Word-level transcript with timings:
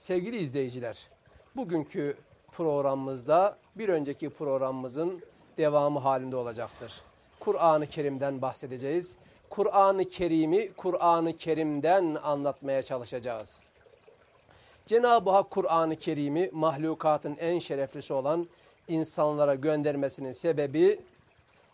Sevgili 0.00 0.36
izleyiciler, 0.36 1.08
bugünkü 1.56 2.16
programımızda 2.52 3.56
bir 3.76 3.88
önceki 3.88 4.30
programımızın 4.30 5.22
devamı 5.58 5.98
halinde 5.98 6.36
olacaktır. 6.36 7.02
Kur'an-ı 7.40 7.86
Kerim'den 7.86 8.42
bahsedeceğiz. 8.42 9.16
Kur'an-ı 9.50 10.04
Kerim'i 10.04 10.72
Kur'an-ı 10.72 11.36
Kerim'den 11.36 12.14
anlatmaya 12.22 12.82
çalışacağız. 12.82 13.60
Cenab-ı 14.86 15.30
Hak 15.30 15.50
Kur'an-ı 15.50 15.96
Kerim'i 15.96 16.50
mahlukatın 16.52 17.36
en 17.40 17.58
şereflisi 17.58 18.12
olan 18.12 18.48
insanlara 18.88 19.54
göndermesinin 19.54 20.32
sebebi 20.32 21.00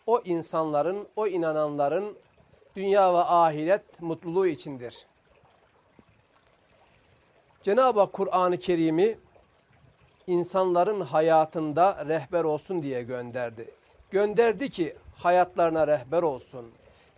o 0.07 0.21
insanların, 0.25 1.07
o 1.15 1.27
inananların 1.27 2.17
dünya 2.75 3.13
ve 3.13 3.17
ahiret 3.17 4.01
mutluluğu 4.01 4.47
içindir. 4.47 5.05
Cenab-ı 7.63 7.99
Hak 7.99 8.13
Kur'an-ı 8.13 8.57
Kerim'i 8.57 9.17
insanların 10.27 11.01
hayatında 11.01 12.05
rehber 12.07 12.43
olsun 12.43 12.83
diye 12.83 13.03
gönderdi. 13.03 13.71
Gönderdi 14.11 14.69
ki 14.69 14.95
hayatlarına 15.15 15.87
rehber 15.87 16.23
olsun. 16.23 16.65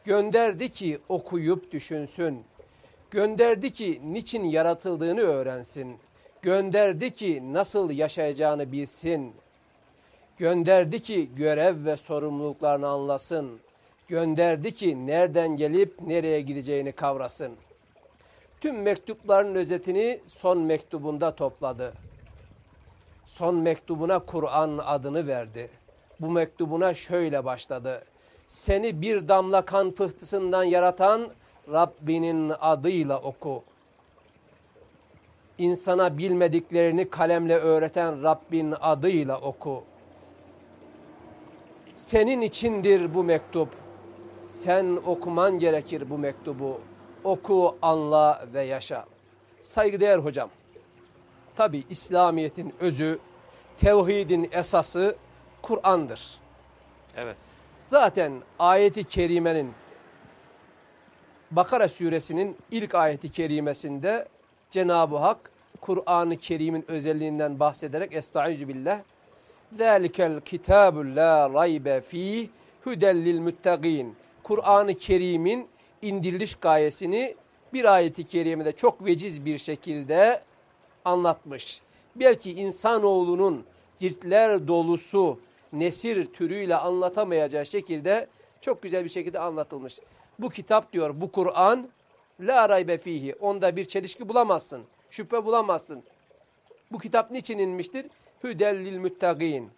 Gönderdi 0.05 0.69
ki 0.69 0.99
okuyup 1.09 1.71
düşünsün. 1.71 2.43
Gönderdi 3.11 3.71
ki 3.71 4.01
niçin 4.03 4.43
yaratıldığını 4.43 5.19
öğrensin. 5.19 5.97
Gönderdi 6.41 7.13
ki 7.13 7.53
nasıl 7.53 7.91
yaşayacağını 7.91 8.71
bilsin. 8.71 9.33
Gönderdi 10.37 11.01
ki 11.01 11.29
görev 11.35 11.85
ve 11.85 11.97
sorumluluklarını 11.97 12.87
anlasın. 12.87 13.59
Gönderdi 14.07 14.73
ki 14.73 15.07
nereden 15.07 15.57
gelip 15.57 16.01
nereye 16.01 16.41
gideceğini 16.41 16.91
kavrasın. 16.91 17.55
Tüm 18.61 18.81
mektupların 18.81 19.55
özetini 19.55 20.19
son 20.27 20.57
mektubunda 20.57 21.35
topladı. 21.35 21.93
Son 23.25 23.55
mektubuna 23.55 24.19
Kur'an 24.19 24.79
adını 24.85 25.27
verdi. 25.27 25.69
Bu 26.19 26.31
mektubuna 26.31 26.93
şöyle 26.93 27.45
başladı. 27.45 28.03
Seni 28.47 29.01
bir 29.01 29.27
damla 29.27 29.65
kan 29.65 29.91
pıhtısından 29.91 30.63
yaratan 30.63 31.27
Rabbinin 31.71 32.53
adıyla 32.59 33.17
oku. 33.17 33.63
İnsana 35.57 36.17
bilmediklerini 36.17 37.09
kalemle 37.09 37.55
öğreten 37.55 38.23
Rabbin 38.23 38.73
adıyla 38.81 39.41
oku. 39.41 39.83
Senin 41.95 42.41
içindir 42.41 43.15
bu 43.15 43.23
mektup. 43.23 43.69
Sen 44.47 44.99
okuman 45.05 45.59
gerekir 45.59 46.09
bu 46.09 46.17
mektubu. 46.17 46.81
Oku, 47.23 47.77
anla 47.81 48.45
ve 48.53 48.61
yaşa. 48.61 49.05
Saygıdeğer 49.61 50.17
hocam, 50.17 50.49
tabi 51.55 51.83
İslamiyet'in 51.89 52.73
özü, 52.79 53.19
tevhidin 53.77 54.49
esası 54.51 55.15
Kur'an'dır. 55.61 56.39
Evet. 57.17 57.35
Zaten 57.79 58.33
ayeti 58.59 59.03
kerimenin 59.03 59.73
Bakara 61.51 61.89
suresinin 61.89 62.57
ilk 62.71 62.95
ayeti 62.95 63.31
kerimesinde 63.31 64.27
Cenab-ı 64.71 65.17
Hak 65.17 65.51
Kur'an-ı 65.81 66.37
Kerim'in 66.37 66.85
özelliğinden 66.87 67.59
bahsederek 67.59 68.13
Estaizu 68.13 68.67
billah 68.67 68.99
Zalikel 69.77 70.41
kitabu 70.41 71.15
la 71.15 71.53
raybe 71.53 72.01
fih 72.01 72.47
hüdellil 72.85 73.39
müttegin 73.39 74.15
Kur'an-ı 74.43 74.95
Kerim'in 74.95 75.67
indiriliş 76.01 76.55
gayesini 76.55 77.35
bir 77.73 77.85
ayeti 77.85 78.23
kerimede 78.23 78.71
çok 78.71 79.05
veciz 79.05 79.45
bir 79.45 79.57
şekilde 79.57 80.41
anlatmış. 81.05 81.81
Belki 82.15 82.51
insanoğlunun 82.51 83.65
ciltler 83.97 84.67
dolusu 84.67 85.39
nesir 85.73 86.25
türüyle 86.25 86.75
anlatamayacağı 86.75 87.65
şekilde 87.65 88.27
çok 88.61 88.81
güzel 88.81 89.03
bir 89.03 89.09
şekilde 89.09 89.39
anlatılmış. 89.39 89.99
Bu 90.39 90.49
kitap 90.49 90.93
diyor 90.93 91.21
bu 91.21 91.31
Kur'an 91.31 91.89
la 92.39 92.69
raybe 92.69 92.97
fihi. 92.97 93.35
Onda 93.39 93.75
bir 93.75 93.85
çelişki 93.85 94.29
bulamazsın. 94.29 94.83
Şüphe 95.09 95.45
bulamazsın. 95.45 96.03
Bu 96.91 96.97
kitap 96.97 97.31
niçin 97.31 97.57
inmiştir? 97.57 98.05
Hüdellil 98.43 98.97
müttegin. 98.97 99.69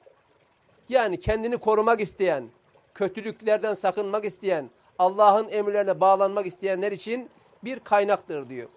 Yani 0.90 1.19
kendini 1.19 1.57
korumak 1.57 2.01
isteyen, 2.01 2.50
kötülüklerden 2.94 3.74
sakınmak 3.74 4.25
isteyen, 4.25 4.69
Allah'ın 5.00 5.50
emirlerine 5.50 6.00
bağlanmak 6.00 6.46
isteyenler 6.46 6.91
için 6.91 7.29
bir 7.63 7.79
kaynaktır 7.79 8.50
diyor. 8.50 8.69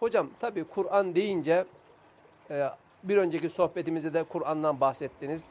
Hocam 0.00 0.30
tabi 0.40 0.64
Kur'an 0.64 1.14
deyince 1.14 1.64
e, 2.50 2.68
bir 3.02 3.16
önceki 3.16 3.48
sohbetimizde 3.48 4.14
de 4.14 4.22
Kur'an'dan 4.22 4.80
bahsettiniz. 4.80 5.46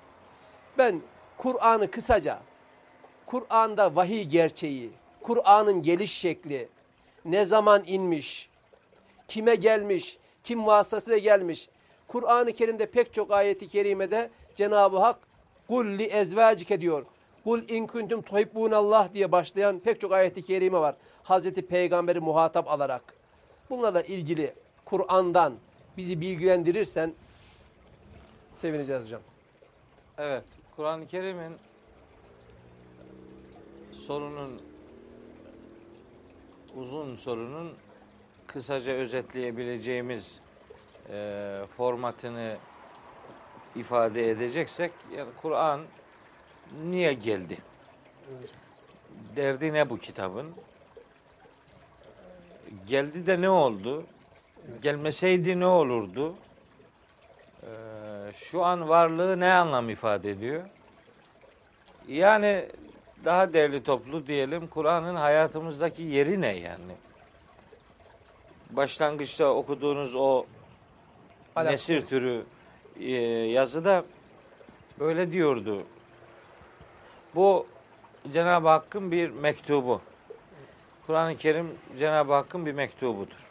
Ben 0.77 1.01
Kur'an'ı 1.37 1.91
kısaca, 1.91 2.39
Kur'an'da 3.25 3.95
vahiy 3.95 4.23
gerçeği, 4.23 4.91
Kur'an'ın 5.21 5.81
geliş 5.81 6.11
şekli, 6.11 6.69
ne 7.25 7.45
zaman 7.45 7.83
inmiş, 7.85 8.49
kime 9.27 9.55
gelmiş, 9.55 10.17
kim 10.43 10.65
vasıtasıyla 10.65 11.17
gelmiş. 11.17 11.69
Kur'an-ı 12.07 12.53
Kerim'de 12.53 12.85
pek 12.85 13.13
çok 13.13 13.31
ayeti 13.31 13.69
kerimede 13.69 14.29
Cenab-ı 14.55 14.97
Hak 14.97 15.19
kul 15.67 15.85
li 15.85 16.03
ezvacike 16.03 16.81
diyor. 16.81 17.05
Kul 17.43 17.69
in 17.69 17.87
kuntum 17.87 18.21
tuhibbunallah 18.21 19.13
diye 19.13 19.31
başlayan 19.31 19.79
pek 19.79 20.01
çok 20.01 20.11
ayeti 20.11 20.41
kerime 20.41 20.77
var. 20.77 20.95
Hazreti 21.23 21.61
Peygamber'i 21.61 22.19
muhatap 22.19 22.67
alarak. 22.67 23.13
Bunlarla 23.69 24.01
ilgili 24.01 24.53
Kur'an'dan 24.85 25.53
bizi 25.97 26.21
bilgilendirirsen 26.21 27.13
sevineceğiz 28.51 29.01
hocam. 29.01 29.21
Evet. 30.17 30.43
Kur'an-ı 30.75 31.07
Kerim'in 31.07 31.53
sorunun 33.91 34.61
uzun 36.75 37.15
sorunun 37.15 37.73
kısaca 38.47 38.93
özetleyebileceğimiz 38.93 40.39
e, 41.09 41.61
formatını 41.77 42.57
ifade 43.75 44.29
edeceksek 44.29 44.91
yani 45.17 45.29
Kur'an 45.41 45.81
niye 46.83 47.13
geldi? 47.13 47.57
Derdi 49.35 49.73
ne 49.73 49.89
bu 49.89 49.97
kitabın? 49.97 50.51
Geldi 52.87 53.27
de 53.27 53.41
ne 53.41 53.49
oldu? 53.49 54.05
Gelmeseydi 54.83 55.59
ne 55.59 55.65
olurdu? 55.65 56.35
Ee, 57.63 57.67
şu 58.35 58.63
an 58.63 58.89
varlığı 58.89 59.39
ne 59.39 59.53
anlam 59.53 59.89
ifade 59.89 60.31
ediyor? 60.31 60.63
Yani 62.07 62.65
daha 63.25 63.53
değerli 63.53 63.83
toplu 63.83 64.27
diyelim 64.27 64.67
Kur'an'ın 64.67 65.15
hayatımızdaki 65.15 66.03
yeri 66.03 66.41
ne 66.41 66.57
yani? 66.57 66.95
Başlangıçta 68.69 69.45
okuduğunuz 69.45 70.15
o 70.15 70.45
Alak. 71.55 71.71
nesir 71.71 72.05
türü 72.05 72.43
e, 72.99 73.11
yazıda 73.51 74.03
böyle 74.99 75.31
diyordu. 75.31 75.83
Bu 77.35 77.67
Cenab-ı 78.31 78.67
Hakk'ın 78.67 79.11
bir 79.11 79.29
mektubu. 79.29 80.01
Kur'an-ı 81.07 81.37
Kerim 81.37 81.77
Cenab-ı 81.99 82.33
Hakk'ın 82.33 82.65
bir 82.65 82.73
mektubudur. 82.73 83.49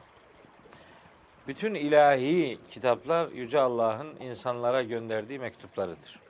Bütün 1.48 1.74
ilahi 1.74 2.58
kitaplar 2.70 3.28
Yüce 3.28 3.60
Allah'ın 3.60 4.16
insanlara 4.20 4.82
gönderdiği 4.82 5.38
mektuplarıdır. 5.38 6.20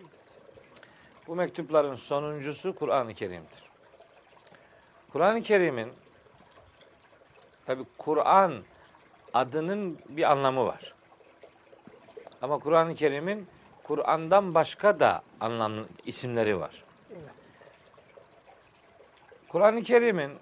Bu 1.27 1.35
mektupların 1.35 1.95
sonuncusu 1.95 2.75
Kur'an-ı 2.75 3.15
Kerim'dir. 3.15 3.71
Kur'an-ı 5.13 5.43
Kerim'in 5.43 5.93
tabi 7.67 7.85
Kur'an 7.99 8.63
adının 9.35 9.99
bir 10.09 10.31
anlamı 10.31 10.67
var. 10.67 10.95
Ama 12.43 12.59
Kur'an-ı 12.59 12.95
Kerim'in 12.95 13.49
Kur'an'dan 13.83 14.55
başka 14.55 15.01
da 15.01 15.23
anlam 15.41 15.73
isimleri 16.07 16.61
var. 16.61 16.90
Kur'an-ı 19.53 19.83
Kerim'in 19.83 20.33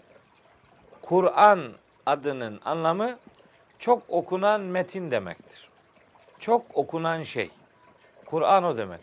Kur'an 1.03 1.73
adının 2.07 2.61
anlamı 2.65 3.19
çok 3.79 4.03
okunan 4.09 4.61
metin 4.61 5.11
demektir. 5.11 5.69
Çok 6.39 6.65
okunan 6.75 7.23
şey. 7.23 7.51
Kur'an 8.27 8.65
o 8.65 8.77
demek. 8.77 9.01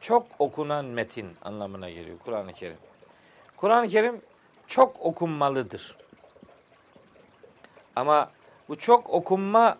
Çok 0.00 0.26
okunan 0.38 0.84
metin 0.84 1.36
anlamına 1.42 1.90
geliyor 1.90 2.18
Kur'an-ı 2.24 2.52
Kerim. 2.52 2.76
Kur'an-ı 3.56 3.88
Kerim 3.88 4.20
çok 4.66 5.00
okunmalıdır. 5.00 5.96
Ama 7.96 8.30
bu 8.68 8.78
çok 8.78 9.10
okunma 9.10 9.78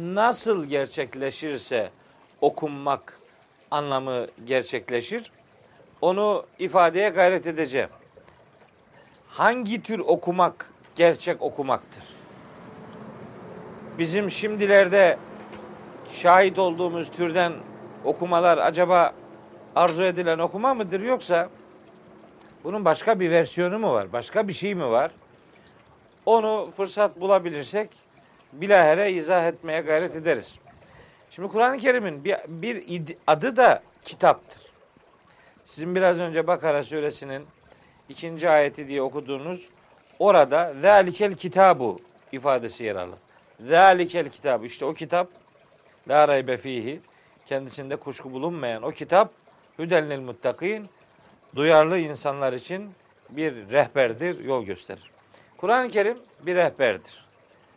nasıl 0.00 0.64
gerçekleşirse 0.64 1.90
okunmak 2.40 3.20
anlamı 3.70 4.26
gerçekleşir. 4.44 5.32
Onu 6.00 6.46
ifadeye 6.58 7.08
gayret 7.08 7.46
edeceğim. 7.46 7.90
Hangi 9.36 9.82
tür 9.82 9.98
okumak 9.98 10.70
gerçek 10.94 11.42
okumaktır? 11.42 12.04
Bizim 13.98 14.30
şimdilerde 14.30 15.18
şahit 16.12 16.58
olduğumuz 16.58 17.10
türden 17.10 17.52
okumalar 18.04 18.58
acaba 18.58 19.12
arzu 19.74 20.02
edilen 20.02 20.38
okuma 20.38 20.74
mıdır 20.74 21.00
yoksa 21.00 21.48
bunun 22.64 22.84
başka 22.84 23.20
bir 23.20 23.30
versiyonu 23.30 23.78
mu 23.78 23.92
var? 23.92 24.12
Başka 24.12 24.48
bir 24.48 24.52
şey 24.52 24.74
mi 24.74 24.90
var? 24.90 25.10
Onu 26.26 26.70
fırsat 26.76 27.20
bulabilirsek 27.20 27.90
bilahere 28.52 29.12
izah 29.12 29.46
etmeye 29.46 29.80
gayret 29.80 30.16
ederiz. 30.16 30.54
Şimdi 31.30 31.48
Kur'an-ı 31.48 31.78
Kerim'in 31.78 32.24
bir, 32.24 32.36
bir 32.48 33.16
adı 33.26 33.56
da 33.56 33.82
kitaptır. 34.02 34.62
Sizin 35.64 35.94
biraz 35.94 36.20
önce 36.20 36.46
Bakara 36.46 36.84
suresinin 36.84 37.46
ikinci 38.08 38.50
ayeti 38.50 38.88
diye 38.88 39.02
okuduğunuz 39.02 39.68
orada 40.18 40.74
zalikel 40.80 41.34
kitabu 41.34 42.00
ifadesi 42.32 42.84
yer 42.84 42.96
alır. 42.96 43.18
Zalikel 43.60 44.28
kitabı 44.28 44.66
işte 44.66 44.84
o 44.84 44.94
kitap 44.94 45.28
la 46.08 46.28
raybe 46.28 46.56
fihi 46.56 47.00
kendisinde 47.46 47.96
kuşku 47.96 48.32
bulunmayan 48.32 48.82
o 48.82 48.90
kitap 48.90 49.30
hüdelnil 49.78 50.20
muttakin 50.20 50.88
duyarlı 51.54 51.98
insanlar 51.98 52.52
için 52.52 52.90
bir 53.30 53.70
rehberdir, 53.70 54.44
yol 54.44 54.64
gösterir. 54.64 55.10
Kur'an-ı 55.56 55.88
Kerim 55.88 56.18
bir 56.40 56.54
rehberdir. 56.54 57.26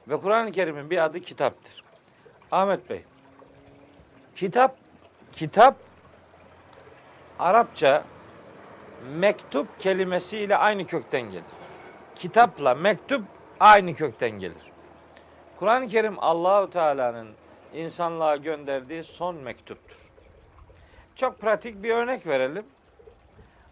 Ve 0.07 0.17
Kur'an-ı 0.17 0.51
Kerim'in 0.51 0.89
bir 0.89 1.03
adı 1.03 1.19
kitaptır. 1.19 1.83
Ahmet 2.51 2.89
Bey, 2.89 3.03
kitap, 4.35 4.75
kitap 5.31 5.75
Arapça 7.39 8.03
mektup 9.17 9.79
kelimesiyle 9.79 10.57
aynı 10.57 10.87
kökten 10.87 11.21
gelir. 11.21 11.43
Kitapla 12.15 12.75
mektup 12.75 13.23
aynı 13.59 13.95
kökten 13.95 14.31
gelir. 14.31 14.71
Kur'an-ı 15.59 15.87
Kerim 15.87 16.15
Allahu 16.19 16.69
Teala'nın 16.69 17.29
insanlığa 17.73 18.35
gönderdiği 18.35 19.03
son 19.03 19.35
mektuptur. 19.35 19.97
Çok 21.15 21.39
pratik 21.39 21.83
bir 21.83 21.89
örnek 21.89 22.27
verelim. 22.27 22.65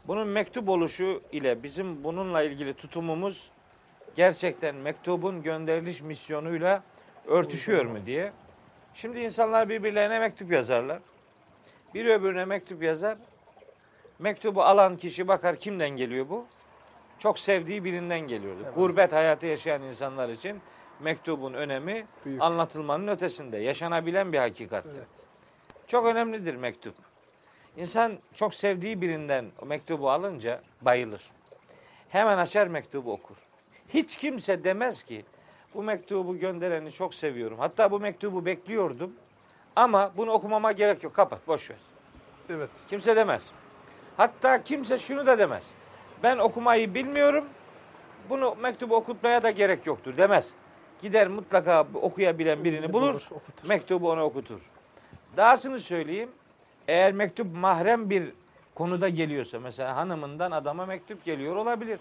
Bunun 0.07 0.27
mektup 0.27 0.69
oluşu 0.69 1.21
ile 1.31 1.63
bizim 1.63 2.03
bununla 2.03 2.44
ilgili 2.44 2.73
tutumumuz 2.73 3.51
gerçekten 4.15 4.75
mektubun 4.75 5.44
gönderiliş 5.44 6.01
misyonuyla 6.01 6.83
örtüşüyor 7.27 7.85
mu 7.85 7.97
diye. 8.06 8.31
Şimdi 8.94 9.19
insanlar 9.19 9.69
birbirlerine 9.69 10.19
mektup 10.19 10.51
yazarlar. 10.51 11.00
Bir 11.94 12.06
öbürüne 12.06 12.45
mektup 12.45 12.83
yazar. 12.83 13.18
Mektubu 14.19 14.63
alan 14.63 14.97
kişi 14.97 15.27
bakar 15.27 15.55
kimden 15.55 15.89
geliyor 15.89 16.29
bu? 16.29 16.45
Çok 17.19 17.39
sevdiği 17.39 17.83
birinden 17.83 18.19
geliyordu. 18.19 18.61
Evet. 18.65 18.75
Gurbet 18.75 19.13
hayatı 19.13 19.45
yaşayan 19.45 19.81
insanlar 19.81 20.29
için 20.29 20.61
mektubun 20.99 21.53
önemi 21.53 22.05
Büyük. 22.25 22.41
anlatılmanın 22.41 23.07
ötesinde. 23.07 23.57
Yaşanabilen 23.57 24.33
bir 24.33 24.37
hakikattir. 24.37 24.91
Evet. 24.97 25.07
Çok 25.87 26.05
önemlidir 26.05 26.55
mektup. 26.55 26.95
İnsan 27.77 28.17
çok 28.33 28.53
sevdiği 28.53 29.01
birinden 29.01 29.45
o 29.61 29.65
mektubu 29.65 30.09
alınca 30.11 30.61
bayılır. 30.81 31.31
Hemen 32.09 32.37
açar 32.37 32.67
mektubu 32.67 33.11
okur. 33.11 33.35
Hiç 33.89 34.17
kimse 34.17 34.63
demez 34.63 35.03
ki 35.03 35.25
bu 35.73 35.83
mektubu 35.83 36.37
göndereni 36.39 36.91
çok 36.91 37.13
seviyorum. 37.13 37.59
Hatta 37.59 37.91
bu 37.91 37.99
mektubu 37.99 38.45
bekliyordum 38.45 39.13
ama 39.75 40.11
bunu 40.17 40.31
okumama 40.31 40.71
gerek 40.71 41.03
yok. 41.03 41.13
Kapat, 41.13 41.47
boş 41.47 41.69
ver. 41.69 41.77
Evet. 42.49 42.69
Kimse 42.89 43.15
demez. 43.15 43.51
Hatta 44.17 44.63
kimse 44.63 44.99
şunu 44.99 45.25
da 45.27 45.37
demez. 45.37 45.63
Ben 46.23 46.37
okumayı 46.37 46.93
bilmiyorum. 46.93 47.45
Bunu 48.29 48.55
mektubu 48.61 48.95
okutmaya 48.95 49.43
da 49.43 49.51
gerek 49.51 49.85
yoktur 49.85 50.17
demez. 50.17 50.53
Gider 51.01 51.27
mutlaka 51.27 51.87
okuyabilen 51.93 52.63
birini 52.63 52.93
bulur. 52.93 53.27
okutur. 53.31 53.67
Mektubu 53.67 54.11
ona 54.11 54.23
okutur. 54.23 54.61
Dahasını 55.37 55.79
söyleyeyim. 55.79 56.29
Eğer 56.87 57.11
mektup 57.11 57.55
mahrem 57.55 58.09
bir 58.09 58.33
konuda 58.75 59.09
geliyorsa 59.09 59.59
mesela 59.59 59.95
hanımından 59.95 60.51
adama 60.51 60.85
mektup 60.85 61.25
geliyor 61.25 61.55
olabilir. 61.55 61.99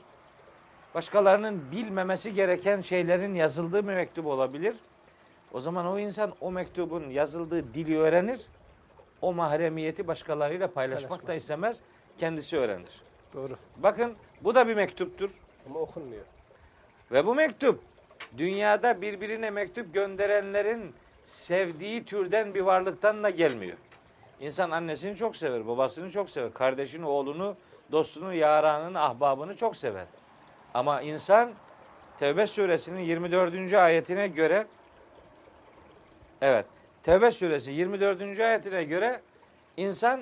Başkalarının 0.94 1.72
bilmemesi 1.72 2.34
gereken 2.34 2.80
şeylerin 2.80 3.34
yazıldığı 3.34 3.88
bir 3.88 3.94
mektup 3.94 4.26
olabilir. 4.26 4.76
O 5.52 5.60
zaman 5.60 5.86
o 5.86 5.98
insan 5.98 6.32
o 6.40 6.50
mektubun 6.50 7.10
yazıldığı 7.10 7.74
dili 7.74 7.98
öğrenir. 7.98 8.40
O 9.20 9.32
mahremiyeti 9.32 10.06
başkalarıyla 10.06 10.69
paylaşmak 10.69 11.26
da 11.26 11.34
istemez. 11.34 11.80
Kendisi 12.18 12.58
öğrenir. 12.58 13.02
Doğru. 13.34 13.56
Bakın 13.76 14.14
bu 14.40 14.54
da 14.54 14.68
bir 14.68 14.74
mektuptur. 14.74 15.30
Ama 15.66 15.80
okunmuyor. 15.80 16.24
Ve 17.12 17.26
bu 17.26 17.34
mektup 17.34 17.80
dünyada 18.38 19.02
birbirine 19.02 19.50
mektup 19.50 19.94
gönderenlerin 19.94 20.94
sevdiği 21.24 22.04
türden 22.04 22.54
bir 22.54 22.60
varlıktan 22.60 23.22
da 23.22 23.30
gelmiyor. 23.30 23.76
İnsan 24.40 24.70
annesini 24.70 25.16
çok 25.16 25.36
sever, 25.36 25.66
babasını 25.66 26.10
çok 26.10 26.30
sever, 26.30 26.52
kardeşini, 26.54 27.06
oğlunu, 27.06 27.56
dostunu, 27.92 28.34
yaranını, 28.34 29.02
ahbabını 29.02 29.56
çok 29.56 29.76
sever. 29.76 30.06
Ama 30.74 31.02
insan 31.02 31.52
Tevbe 32.19 32.46
suresinin 32.46 33.00
24. 33.00 33.74
ayetine 33.74 34.28
göre 34.28 34.66
Evet. 36.40 36.66
Tevbe 37.02 37.30
suresi 37.30 37.72
24. 37.72 38.40
ayetine 38.40 38.84
göre 38.84 39.20
insan 39.76 40.20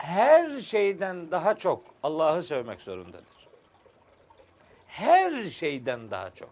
her 0.00 0.58
şeyden 0.58 1.30
daha 1.30 1.54
çok 1.54 1.82
Allah'ı 2.02 2.42
sevmek 2.42 2.82
zorundadır. 2.82 3.48
Her 4.86 5.44
şeyden 5.44 6.10
daha 6.10 6.30
çok 6.30 6.50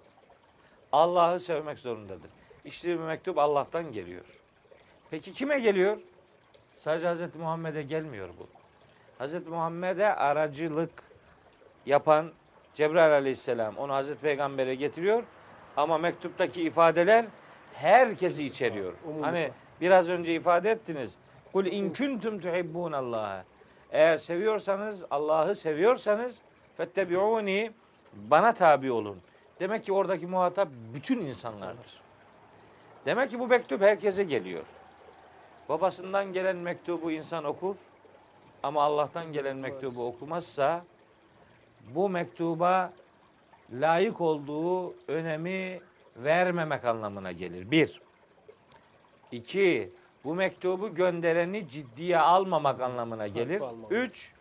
Allah'ı 0.92 1.40
sevmek 1.40 1.78
zorundadır. 1.78 2.30
İşte 2.64 2.98
bu 2.98 3.02
mektup 3.02 3.38
Allah'tan 3.38 3.92
geliyor. 3.92 4.24
Peki 5.10 5.32
kime 5.32 5.58
geliyor? 5.58 5.98
Sadece 6.74 7.14
Hz. 7.14 7.34
Muhammed'e 7.34 7.82
gelmiyor 7.82 8.28
bu. 8.38 8.46
Hz. 9.24 9.46
Muhammed'e 9.46 10.14
aracılık 10.14 11.02
yapan 11.86 12.32
Cebrail 12.74 13.12
aleyhisselam 13.12 13.76
onu 13.76 14.02
Hz. 14.02 14.14
Peygamber'e 14.14 14.74
getiriyor. 14.74 15.22
Ama 15.76 15.98
mektuptaki 15.98 16.62
ifadeler 16.62 17.26
herkesi 17.74 18.44
içeriyor. 18.44 18.92
Hani 19.20 19.50
biraz 19.80 20.08
önce 20.08 20.34
ifade 20.34 20.70
ettiniz. 20.70 21.18
Kul 21.52 21.66
in 21.66 21.92
kuntum 21.92 22.40
tuhibbun 22.40 22.92
Allah'a. 22.92 23.44
Eğer 23.92 24.16
seviyorsanız, 24.16 25.04
Allah'ı 25.10 25.54
seviyorsanız 25.54 26.42
fettebi'uni 26.76 27.72
bana 28.12 28.54
tabi 28.54 28.92
olun. 28.92 29.18
Demek 29.60 29.84
ki 29.84 29.92
oradaki 29.92 30.26
muhatap 30.26 30.68
bütün 30.94 31.20
insanlardır. 31.20 32.00
Demek 33.06 33.30
ki 33.30 33.38
bu 33.38 33.46
mektup 33.46 33.82
herkese 33.82 34.24
geliyor. 34.24 34.64
Babasından 35.68 36.32
gelen 36.32 36.56
mektubu 36.56 37.10
insan 37.10 37.44
okur 37.44 37.74
ama 38.62 38.82
Allah'tan 38.82 39.32
gelen 39.32 39.56
mektubu 39.56 40.06
okumazsa 40.06 40.84
bu 41.94 42.08
mektuba 42.08 42.92
layık 43.72 44.20
olduğu 44.20 44.94
önemi 45.08 45.80
vermemek 46.16 46.84
anlamına 46.84 47.32
gelir. 47.32 47.70
Bir. 47.70 48.00
İki. 49.32 49.90
Bu 50.24 50.34
mektubu 50.34 50.94
göndereni 50.94 51.68
ciddiye 51.68 52.18
almamak 52.18 52.80
anlamına 52.80 53.28
gelir. 53.28 53.62
Üç. 53.90 54.32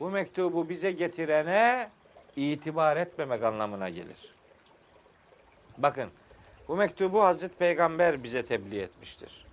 Bu 0.00 0.10
mektubu 0.10 0.68
bize 0.68 0.92
getirene 0.92 1.88
itibar 2.36 2.96
etmemek 2.96 3.42
anlamına 3.44 3.88
gelir. 3.88 4.34
Bakın 5.78 6.10
bu 6.68 6.76
mektubu 6.76 7.24
Hazreti 7.24 7.56
Peygamber 7.56 8.22
bize 8.22 8.46
tebliğ 8.46 8.80
etmiştir. 8.80 9.46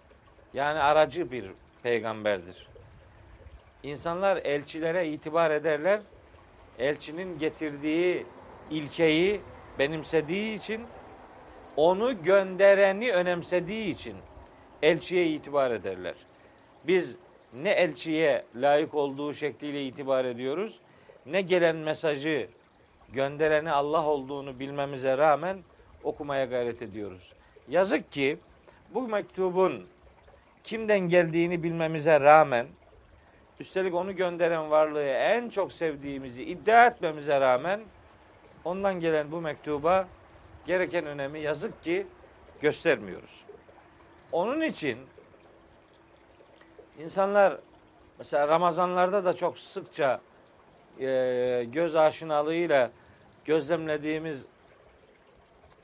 Yani 0.54 0.80
aracı 0.80 1.32
bir 1.32 1.52
peygamberdir. 1.84 2.68
İnsanlar 3.84 4.38
elçilere 4.38 5.08
itibar 5.08 5.52
ederler. 5.52 6.02
Elçinin 6.80 7.40
getirdiği 7.40 8.26
ilkeyi 8.72 9.42
benimsediği 9.80 10.58
için 10.58 10.82
onu 11.76 12.24
göndereni 12.24 13.12
önemsediği 13.12 13.90
için 13.90 14.16
elçiye 14.82 15.28
itibar 15.28 15.72
ederler. 15.72 16.16
Biz 16.84 17.18
ne 17.54 17.70
elçiye 17.70 18.46
layık 18.56 18.96
olduğu 18.96 19.34
şekliyle 19.34 19.86
itibar 19.86 20.26
ediyoruz 20.26 20.80
ne 21.26 21.42
gelen 21.42 21.76
mesajı 21.76 22.48
göndereni 23.14 23.72
Allah 23.72 24.06
olduğunu 24.06 24.60
bilmemize 24.60 25.18
rağmen 25.18 25.58
okumaya 26.04 26.46
gayret 26.46 26.82
ediyoruz. 26.82 27.34
Yazık 27.70 28.12
ki 28.12 28.38
bu 28.94 29.08
mektubun 29.08 29.88
kimden 30.64 31.00
geldiğini 31.00 31.64
bilmemize 31.64 32.20
rağmen 32.20 32.68
üstelik 33.60 33.94
onu 33.94 34.16
gönderen 34.16 34.72
varlığı 34.72 35.04
en 35.08 35.50
çok 35.50 35.74
sevdiğimizi 35.74 36.44
iddia 36.44 36.88
etmemize 36.88 37.42
rağmen 37.42 37.82
ondan 38.66 39.00
gelen 39.00 39.32
bu 39.32 39.42
mektuba 39.42 40.08
gereken 40.66 41.06
önemi 41.06 41.40
yazık 41.40 41.84
ki 41.84 42.08
göstermiyoruz. 42.62 43.47
Onun 44.32 44.62
için 44.62 44.98
insanlar 47.00 47.58
mesela 48.18 48.48
Ramazanlarda 48.48 49.26
da 49.26 49.36
çok 49.36 49.60
sıkça 49.60 50.22
e, 51.00 51.66
göz 51.72 51.96
aşinalığıyla 51.96 52.92
gözlemlediğimiz 53.46 54.46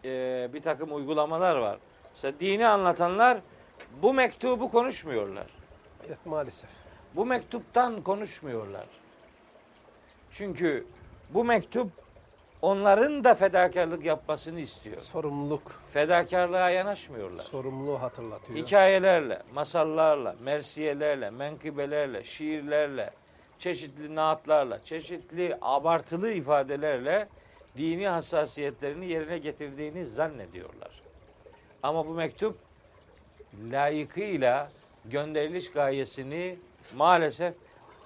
e, 0.05 0.50
bir 0.53 0.62
takım 0.62 0.95
uygulamalar 0.95 1.55
var. 1.55 1.77
Mesela 2.13 2.39
dini 2.39 2.67
anlatanlar 2.67 3.39
bu 4.01 4.13
mektubu 4.13 4.71
konuşmuyorlar. 4.71 5.47
Evet 6.07 6.25
maalesef. 6.25 6.69
Bu 7.15 7.25
mektuptan 7.25 8.01
konuşmuyorlar. 8.01 8.85
Çünkü 10.31 10.85
bu 11.29 11.43
mektup 11.43 12.02
onların 12.63 13.24
da 13.24 13.36
fedakarlık 13.36 14.05
yapmasını 14.05 14.60
istiyor. 14.60 15.01
Sorumluluk, 15.01 15.82
Fedakarlığa 15.93 16.70
yanaşmıyorlar. 16.70 17.43
sorumluluğu 17.43 18.01
hatırlatıyor. 18.01 18.60
Hikayelerle, 18.60 19.41
masallarla, 19.53 20.36
mersiyelerle, 20.43 21.29
menkıbelerle, 21.29 22.24
şiirlerle, 22.24 23.12
çeşitli 23.60 24.15
naatlarla, 24.15 24.84
çeşitli 24.84 25.58
abartılı 25.62 26.32
ifadelerle 26.32 27.27
dini 27.77 28.08
hassasiyetlerini 28.08 29.05
yerine 29.05 29.38
getirdiğini 29.38 30.05
zannediyorlar. 30.05 31.01
Ama 31.84 32.08
bu 32.08 32.13
mektup 32.13 32.58
layıkıyla 33.72 34.72
gönderiliş 35.05 35.72
gayesini 35.72 36.58
maalesef 36.96 37.53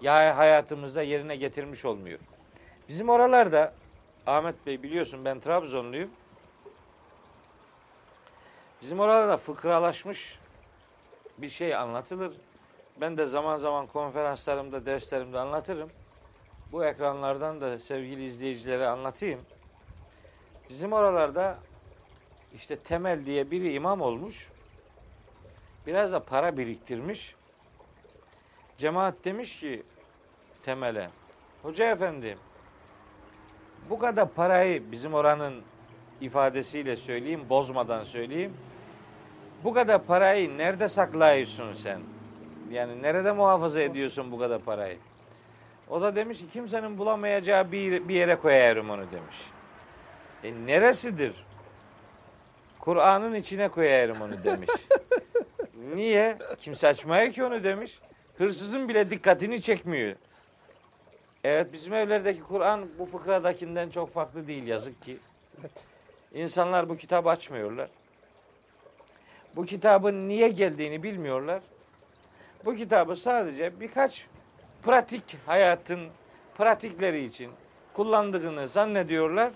ya 0.01 0.37
hayatımızda 0.37 1.01
yerine 1.01 1.35
getirmiş 1.35 1.85
olmuyor. 1.85 2.19
Bizim 2.89 3.09
oralarda 3.09 3.73
Ahmet 4.27 4.65
Bey 4.65 4.83
biliyorsun 4.83 5.25
ben 5.25 5.39
Trabzonluyum. 5.39 6.11
Bizim 8.81 8.99
oralarda 8.99 9.37
fıkralaşmış 9.37 10.39
bir 11.37 11.49
şey 11.49 11.75
anlatılır. 11.75 12.33
Ben 13.01 13.17
de 13.17 13.25
zaman 13.25 13.57
zaman 13.57 13.87
konferanslarımda, 13.87 14.85
derslerimde 14.85 15.39
anlatırım. 15.39 15.89
Bu 16.71 16.85
ekranlardan 16.85 17.61
da 17.61 17.79
sevgili 17.79 18.23
izleyicilere 18.23 18.87
anlatayım. 18.87 19.41
Bizim 20.69 20.93
oralarda 20.93 21.59
işte 22.55 22.75
Temel 22.75 23.25
diye 23.25 23.51
biri 23.51 23.73
imam 23.73 24.01
olmuş. 24.01 24.49
Biraz 25.85 26.11
da 26.11 26.23
para 26.23 26.57
biriktirmiş. 26.57 27.35
Cemaat 28.77 29.15
demiş 29.25 29.59
ki 29.59 29.83
Temel'e, 30.63 31.09
Hoca 31.63 31.91
efendi 31.91 32.37
bu 33.89 33.99
kadar 33.99 34.29
parayı 34.29 34.91
bizim 34.91 35.13
oranın 35.13 35.61
ifadesiyle 36.21 36.95
söyleyeyim, 36.95 37.41
bozmadan 37.49 38.03
söyleyeyim. 38.03 38.53
Bu 39.63 39.73
kadar 39.73 40.03
parayı 40.03 40.57
nerede 40.57 40.89
saklıyorsun 40.89 41.73
sen? 41.73 42.01
Yani 42.71 43.01
nerede 43.01 43.31
muhafaza 43.31 43.81
ediyorsun 43.81 44.31
bu 44.31 44.39
kadar 44.39 44.61
parayı? 44.61 44.97
O 45.89 46.01
da 46.01 46.15
demiş 46.15 46.37
ki 46.39 46.45
kimsenin 46.53 46.97
bulamayacağı 46.97 47.71
bir, 47.71 48.07
bir 48.07 48.15
yere 48.15 48.35
koyarım 48.35 48.89
onu 48.89 49.11
demiş. 49.11 49.37
E 50.43 50.53
neresidir? 50.65 51.33
Kur'an'ın 52.79 53.33
içine 53.33 53.67
koyarım 53.67 54.21
onu 54.21 54.43
demiş. 54.43 54.69
Niye? 55.95 56.37
Kimse 56.59 56.87
açmıyor 56.87 57.31
ki 57.33 57.43
onu 57.43 57.63
demiş. 57.63 57.99
Hırsızın 58.37 58.89
bile 58.89 59.09
dikkatini 59.09 59.61
çekmiyor. 59.61 60.15
Evet 61.43 61.73
bizim 61.73 61.93
evlerdeki 61.93 62.41
Kur'an 62.41 62.87
bu 62.99 63.05
fıkradakinden 63.05 63.89
çok 63.89 64.13
farklı 64.13 64.47
değil 64.47 64.67
yazık 64.67 65.01
ki. 65.01 65.17
İnsanlar 66.33 66.89
bu 66.89 66.97
kitabı 66.97 67.29
açmıyorlar. 67.29 67.89
Bu 69.55 69.65
kitabın 69.65 70.27
niye 70.27 70.47
geldiğini 70.47 71.03
bilmiyorlar. 71.03 71.61
Bu 72.65 72.75
kitabı 72.75 73.15
sadece 73.15 73.79
birkaç 73.79 74.27
pratik 74.83 75.37
hayatın 75.45 76.07
pratikleri 76.57 77.25
için 77.25 77.51
kullandığını 77.93 78.67
zannediyorlar 78.67 79.51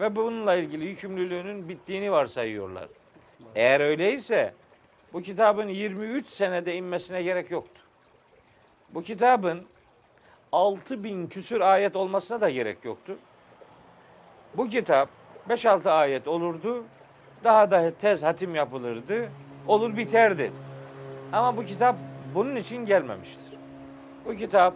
ve 0.00 0.16
bununla 0.16 0.54
ilgili 0.54 0.84
yükümlülüğünün 0.84 1.68
bittiğini 1.68 2.12
varsayıyorlar. 2.12 2.88
Eğer 3.54 3.80
öyleyse 3.80 4.54
bu 5.12 5.22
kitabın 5.22 5.68
23 5.68 6.26
senede 6.26 6.74
inmesine 6.74 7.22
gerek 7.22 7.50
yoktu. 7.50 7.82
Bu 8.90 9.02
kitabın 9.02 9.66
6000 10.52 11.26
küsür 11.26 11.60
ayet 11.60 11.96
olmasına 11.96 12.40
da 12.40 12.50
gerek 12.50 12.84
yoktu. 12.84 13.18
Bu 14.56 14.68
kitap 14.68 15.08
5-6 15.48 15.90
ayet 15.90 16.28
olurdu. 16.28 16.84
Daha 17.44 17.70
da 17.70 17.92
tez 18.00 18.22
hatim 18.22 18.54
yapılırdı. 18.54 19.28
Olur 19.66 19.96
biterdi. 19.96 20.52
Ama 21.32 21.56
bu 21.56 21.64
kitap 21.64 21.96
bunun 22.34 22.56
için 22.56 22.86
gelmemiştir. 22.86 23.58
Bu 24.26 24.36
kitap 24.36 24.74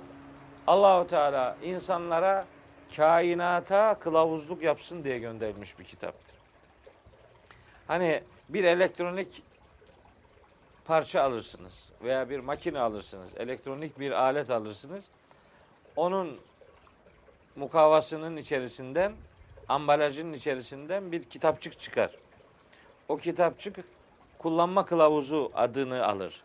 Allahu 0.67 1.07
Teala 1.07 1.57
insanlara 1.63 2.47
kainata 2.97 3.99
kılavuzluk 3.99 4.63
yapsın 4.63 5.05
diye 5.05 5.19
gönderilmiş 5.19 5.79
bir 5.79 5.85
kitaptır. 5.85 6.37
Hani 7.87 8.23
bir 8.49 8.65
elektronik 8.65 9.43
parça 10.85 11.23
alırsınız 11.23 11.89
veya 12.03 12.31
bir 12.31 12.41
makine 12.41 12.79
alırsınız, 12.79 13.31
elektronik 13.37 14.01
bir 14.01 14.11
alet 14.11 14.51
alırsınız. 14.51 15.05
Onun 15.97 16.41
mukavasının 17.57 18.37
içerisinden, 18.37 19.13
ambalajının 19.69 20.33
içerisinden 20.33 21.13
bir 21.13 21.23
kitapçık 21.23 21.79
çıkar. 21.79 22.11
O 23.09 23.17
kitapçık 23.17 23.77
kullanma 24.39 24.87
kılavuzu 24.87 25.53
adını 25.55 26.07
alır. 26.07 26.43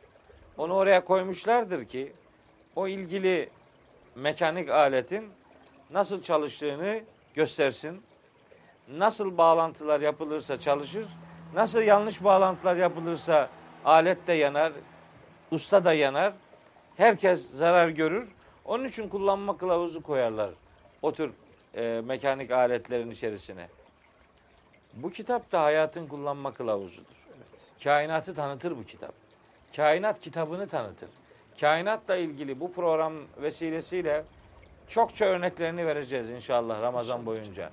Onu 0.58 0.74
oraya 0.74 1.06
koymuşlardır 1.06 1.86
ki 1.86 2.14
o 2.76 2.88
ilgili 2.88 3.50
mekanik 4.16 4.70
aletin 4.70 5.30
nasıl 5.90 6.22
çalıştığını 6.22 7.02
göstersin. 7.34 8.02
Nasıl 8.88 9.38
bağlantılar 9.38 10.00
yapılırsa 10.00 10.60
çalışır. 10.60 11.08
Nasıl 11.54 11.82
yanlış 11.82 12.24
bağlantılar 12.24 12.76
yapılırsa 12.76 13.50
alet 13.86 14.28
de 14.28 14.34
yanar, 14.34 14.74
usta 15.52 15.84
da 15.84 15.94
yanar. 15.94 16.34
Herkes 16.98 17.50
zarar 17.50 17.90
görür. 17.90 18.28
Onun 18.66 18.86
için 18.86 19.10
kullanma 19.10 19.58
kılavuzu 19.58 20.04
koyarlar 20.04 20.50
o 21.02 21.14
tür 21.14 21.32
e, 21.76 22.02
mekanik 22.06 22.52
aletlerin 22.52 23.12
içerisine. 23.12 23.68
Bu 24.94 25.12
kitap 25.12 25.52
da 25.52 25.64
hayatın 25.64 26.08
kullanma 26.08 26.52
kılavuzudur. 26.52 27.22
Kainatı 27.84 28.36
tanıtır 28.36 28.78
bu 28.78 28.84
kitap. 28.84 29.14
Kainat 29.76 30.20
kitabını 30.20 30.68
tanıtır. 30.68 31.10
Kainatla 31.60 32.16
ilgili 32.16 32.60
bu 32.60 32.74
program 32.74 33.14
vesilesiyle 33.42 34.24
çokça 34.88 35.26
örneklerini 35.26 35.86
vereceğiz 35.86 36.30
inşallah 36.30 36.82
Ramazan 36.82 37.26
boyunca. 37.26 37.72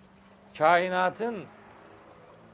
Kainatın 0.59 1.45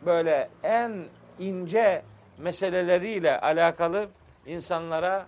böyle 0.07 0.49
en 0.63 1.05
ince 1.39 2.03
meseleleriyle 2.39 3.41
alakalı 3.41 4.09
insanlara 4.47 5.27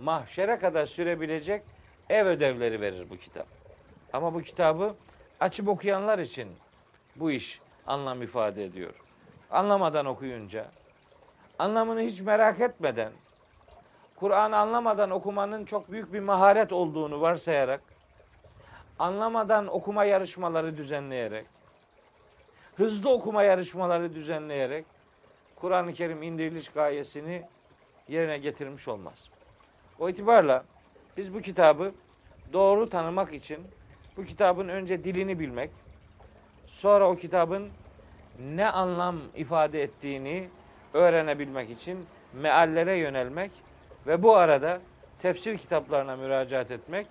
mahşere 0.00 0.58
kadar 0.58 0.86
sürebilecek 0.86 1.62
ev 2.10 2.26
ödevleri 2.26 2.80
verir 2.80 3.10
bu 3.10 3.16
kitap. 3.16 3.46
Ama 4.12 4.34
bu 4.34 4.42
kitabı 4.42 4.94
açıp 5.40 5.68
okuyanlar 5.68 6.18
için 6.18 6.48
bu 7.16 7.30
iş 7.30 7.60
anlam 7.86 8.22
ifade 8.22 8.64
ediyor. 8.64 8.94
Anlamadan 9.50 10.06
okuyunca, 10.06 10.66
anlamını 11.58 12.00
hiç 12.00 12.20
merak 12.20 12.60
etmeden, 12.60 13.12
Kur'an'ı 14.16 14.56
anlamadan 14.56 15.10
okumanın 15.10 15.64
çok 15.64 15.92
büyük 15.92 16.12
bir 16.12 16.20
maharet 16.20 16.72
olduğunu 16.72 17.20
varsayarak, 17.20 17.80
anlamadan 18.98 19.66
okuma 19.66 20.04
yarışmaları 20.04 20.76
düzenleyerek, 20.76 21.46
hızlı 22.76 23.10
okuma 23.10 23.42
yarışmaları 23.42 24.14
düzenleyerek, 24.14 24.86
Kur'an-ı 25.56 25.92
Kerim 25.92 26.22
indiriliş 26.22 26.68
gayesini 26.68 27.44
yerine 28.08 28.38
getirmiş 28.38 28.88
olmaz. 28.88 29.30
O 29.98 30.08
itibarla 30.08 30.64
biz 31.16 31.34
bu 31.34 31.40
kitabı 31.40 31.92
doğru 32.52 32.88
tanımak 32.88 33.34
için 33.34 33.58
bu 34.16 34.24
kitabın 34.24 34.68
önce 34.68 35.04
dilini 35.04 35.38
bilmek, 35.38 35.70
sonra 36.66 37.10
o 37.10 37.16
kitabın 37.16 37.68
ne 38.54 38.70
anlam 38.70 39.16
ifade 39.36 39.82
ettiğini 39.82 40.48
öğrenebilmek 40.94 41.70
için 41.70 42.06
meallere 42.32 42.94
yönelmek 42.94 43.50
ve 44.06 44.22
bu 44.22 44.36
arada 44.36 44.80
tefsir 45.18 45.58
kitaplarına 45.58 46.16
müracaat 46.16 46.70
etmek, 46.70 47.06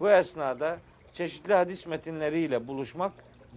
bu 0.00 0.10
esnada 0.10 0.78
çeşitli 1.12 1.54
hadis 1.54 1.86
metinleriyle 1.86 2.68
buluşmak 2.68 3.12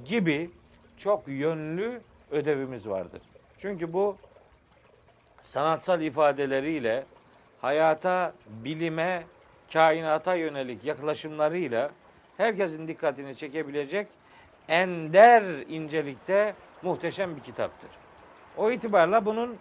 gibi 0.05 0.49
çok 0.97 1.27
yönlü 1.27 2.01
ödevimiz 2.31 2.89
vardır. 2.89 3.21
Çünkü 3.57 3.93
bu 3.93 4.17
sanatsal 5.41 6.01
ifadeleriyle 6.01 7.05
hayata, 7.61 8.33
bilime, 8.47 9.23
kainata 9.73 10.35
yönelik 10.35 10.85
yaklaşımlarıyla 10.85 11.91
herkesin 12.37 12.87
dikkatini 12.87 13.35
çekebilecek 13.35 14.07
ender 14.67 15.43
incelikte 15.69 16.55
muhteşem 16.81 17.35
bir 17.35 17.41
kitaptır. 17.41 17.89
O 18.57 18.71
itibarla 18.71 19.25
bunun 19.25 19.57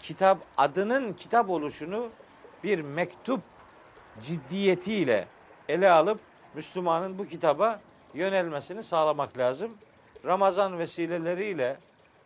kitap 0.00 0.38
adının 0.56 1.12
kitap 1.12 1.50
oluşunu 1.50 2.08
bir 2.64 2.80
mektup 2.80 3.40
ciddiyetiyle 4.22 5.28
ele 5.68 5.90
alıp 5.90 6.20
Müslümanın 6.54 7.18
bu 7.18 7.26
kitaba 7.26 7.80
yönelmesini 8.14 8.82
sağlamak 8.82 9.38
lazım. 9.38 9.72
Ramazan 10.24 10.78
vesileleriyle 10.78 11.76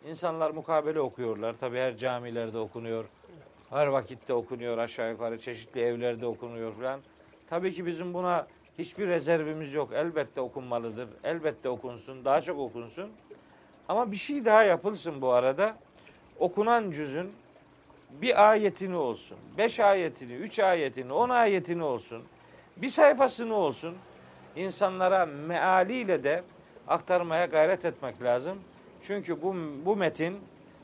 insanlar 0.05 0.51
mukabele 0.51 0.99
okuyorlar. 0.99 1.55
Tabi 1.59 1.77
her 1.77 1.97
camilerde 1.97 2.57
okunuyor. 2.57 3.05
Her 3.73 3.87
vakitte 3.87 4.33
okunuyor 4.33 4.77
aşağı 4.77 5.11
yukarı 5.11 5.39
çeşitli 5.39 5.81
evlerde 5.81 6.25
okunuyor 6.25 6.73
falan. 6.73 6.99
Tabii 7.49 7.73
ki 7.73 7.85
bizim 7.85 8.13
buna 8.13 8.47
hiçbir 8.79 9.07
rezervimiz 9.07 9.73
yok. 9.73 9.89
Elbette 9.93 10.41
okunmalıdır. 10.41 11.09
Elbette 11.23 11.69
okunsun. 11.69 12.25
Daha 12.25 12.41
çok 12.41 12.59
okunsun. 12.59 13.09
Ama 13.89 14.11
bir 14.11 14.15
şey 14.15 14.45
daha 14.45 14.63
yapılsın 14.63 15.21
bu 15.21 15.31
arada. 15.31 15.75
Okunan 16.39 16.91
cüzün 16.91 17.31
bir 18.21 18.49
ayetini 18.49 18.95
olsun, 18.95 19.37
beş 19.57 19.79
ayetini, 19.79 20.33
üç 20.33 20.59
ayetini, 20.59 21.13
on 21.13 21.29
ayetini 21.29 21.83
olsun, 21.83 22.23
bir 22.77 22.87
sayfasını 22.87 23.55
olsun 23.55 23.95
insanlara 24.55 25.25
mealiyle 25.25 26.23
de 26.23 26.43
aktarmaya 26.87 27.45
gayret 27.45 27.85
etmek 27.85 28.23
lazım. 28.23 28.59
Çünkü 29.01 29.41
bu, 29.41 29.55
bu 29.85 29.95
metin 29.95 30.39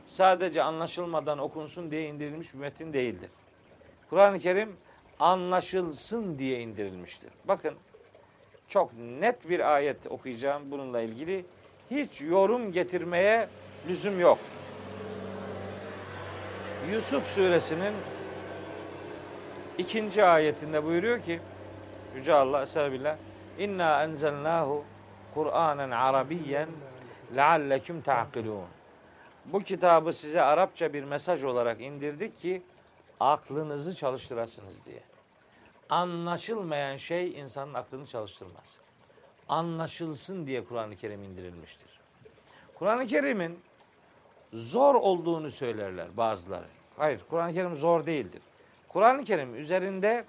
sadece 0.09 0.63
anlaşılmadan 0.63 1.37
okunsun 1.39 1.91
diye 1.91 2.07
indirilmiş 2.07 2.53
bir 2.53 2.59
metin 2.59 2.93
değildir. 2.93 3.29
Kur'an-ı 4.09 4.39
Kerim 4.39 4.77
anlaşılsın 5.19 6.39
diye 6.39 6.59
indirilmiştir. 6.59 7.29
Bakın 7.45 7.73
çok 8.67 8.91
net 9.19 9.49
bir 9.49 9.73
ayet 9.75 10.07
okuyacağım 10.09 10.71
bununla 10.71 11.01
ilgili. 11.01 11.45
Hiç 11.91 12.21
yorum 12.21 12.71
getirmeye 12.71 13.47
lüzum 13.87 14.19
yok. 14.19 14.39
Yusuf 16.91 17.27
suresinin 17.27 17.93
ikinci 19.77 20.25
ayetinde 20.25 20.85
buyuruyor 20.85 21.21
ki 21.21 21.39
Yüce 22.15 22.33
Allah 22.33 22.63
Estağfirullah 22.63 23.15
İnna 23.59 24.03
enzelnahu 24.03 24.83
Kur'anen 25.33 25.91
Arabiyyen 25.91 26.69
lealleküm 27.35 28.01
ta'kilun. 28.01 28.78
Bu 29.53 29.63
kitabı 29.63 30.13
size 30.13 30.41
Arapça 30.41 30.94
bir 30.94 31.03
mesaj 31.03 31.44
olarak 31.44 31.82
indirdik 31.82 32.39
ki 32.39 32.62
aklınızı 33.20 33.96
çalıştırasınız 33.96 34.86
diye. 34.86 35.03
Anlaşılmayan 35.89 36.98
şey 36.98 37.39
insanın 37.39 37.74
aklını 37.74 38.06
çalıştırmaz. 38.06 38.77
Anlaşılsın 39.50 40.48
diye 40.48 40.63
Kur'an-ı 40.65 40.96
Kerim 40.96 41.24
indirilmiştir. 41.24 42.00
Kur'an-ı 42.75 43.08
Kerim'in 43.08 43.60
zor 44.53 44.96
olduğunu 44.96 45.51
söylerler 45.51 46.18
bazıları. 46.18 46.68
Hayır, 46.98 47.22
Kur'an-ı 47.29 47.53
Kerim 47.53 47.75
zor 47.75 48.06
değildir. 48.06 48.41
Kur'an-ı 48.88 49.24
Kerim 49.24 49.56
üzerinde 49.56 50.25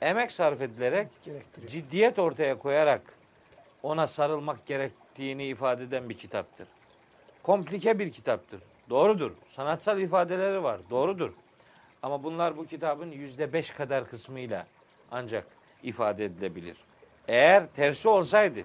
emek 0.00 0.32
sarf 0.32 0.60
edilerek, 0.60 1.08
ciddiyet 1.66 2.18
ortaya 2.18 2.58
koyarak 2.58 3.02
ona 3.82 4.06
sarılmak 4.06 4.66
gerektiğini 4.66 5.44
ifade 5.44 5.84
eden 5.84 6.08
bir 6.08 6.18
kitaptır. 6.18 6.68
Komplike 7.44 7.98
bir 7.98 8.12
kitaptır. 8.12 8.60
Doğrudur. 8.90 9.32
Sanatsal 9.48 10.00
ifadeleri 10.00 10.62
var. 10.62 10.80
Doğrudur. 10.90 11.30
Ama 12.02 12.22
bunlar 12.22 12.56
bu 12.56 12.66
kitabın 12.66 13.10
yüzde 13.10 13.52
beş 13.52 13.70
kadar 13.70 14.08
kısmıyla 14.08 14.66
ancak 15.10 15.46
ifade 15.82 16.24
edilebilir. 16.24 16.76
Eğer 17.28 17.66
tersi 17.66 18.08
olsaydı, 18.08 18.60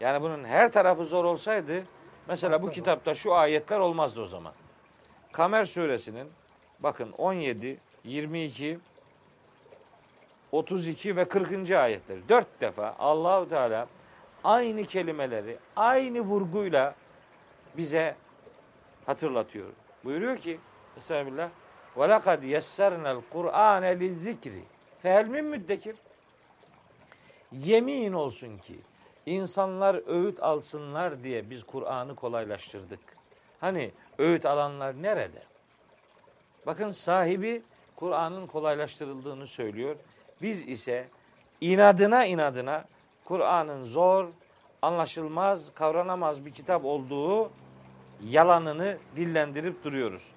yani 0.00 0.22
bunun 0.22 0.44
her 0.44 0.72
tarafı 0.72 1.04
zor 1.04 1.24
olsaydı, 1.24 1.84
mesela 2.28 2.62
bu 2.62 2.70
kitapta 2.70 3.14
şu 3.14 3.34
ayetler 3.34 3.78
olmazdı 3.78 4.22
o 4.22 4.26
zaman. 4.26 4.52
Kamer 5.32 5.64
suresinin 5.64 6.28
bakın 6.80 7.12
17, 7.18 7.78
22, 8.04 8.78
32 10.52 11.16
ve 11.16 11.24
40. 11.24 11.70
ayetleri 11.70 12.28
dört 12.28 12.60
defa 12.60 12.96
Allahu 12.98 13.48
Teala 13.48 13.86
aynı 14.44 14.84
kelimeleri 14.84 15.56
aynı 15.76 16.20
vurguyla 16.20 16.94
bize 17.76 18.16
hatırlatıyor. 19.06 19.68
Buyuruyor 20.04 20.38
ki 20.38 20.60
Estağfirullah 20.96 21.50
ve 21.96 22.08
lekad 22.08 22.42
yessernel 22.42 23.20
Kur'ane 23.32 24.00
lizzikri 24.00 24.62
fehel 25.02 25.26
min 25.26 25.44
müddekir 25.44 25.96
Yemin 27.52 28.12
olsun 28.12 28.58
ki 28.58 28.78
insanlar 29.26 30.02
öğüt 30.06 30.42
alsınlar 30.42 31.22
diye 31.22 31.50
biz 31.50 31.64
Kur'an'ı 31.64 32.14
kolaylaştırdık. 32.14 33.00
Hani 33.60 33.90
öğüt 34.18 34.46
alanlar 34.46 35.02
nerede? 35.02 35.42
Bakın 36.66 36.90
sahibi 36.90 37.62
Kur'an'ın 37.96 38.46
kolaylaştırıldığını 38.46 39.46
söylüyor. 39.46 39.96
Biz 40.42 40.68
ise 40.68 41.08
inadına 41.60 42.24
inadına 42.24 42.84
Kur'an'ın 43.24 43.84
zor, 43.84 44.28
anlaşılmaz, 44.82 45.74
kavranamaz 45.74 46.44
bir 46.44 46.50
kitap 46.50 46.84
olduğu 46.84 47.50
yalanını 48.24 48.96
dillendirip 49.16 49.84
duruyoruz. 49.84 50.30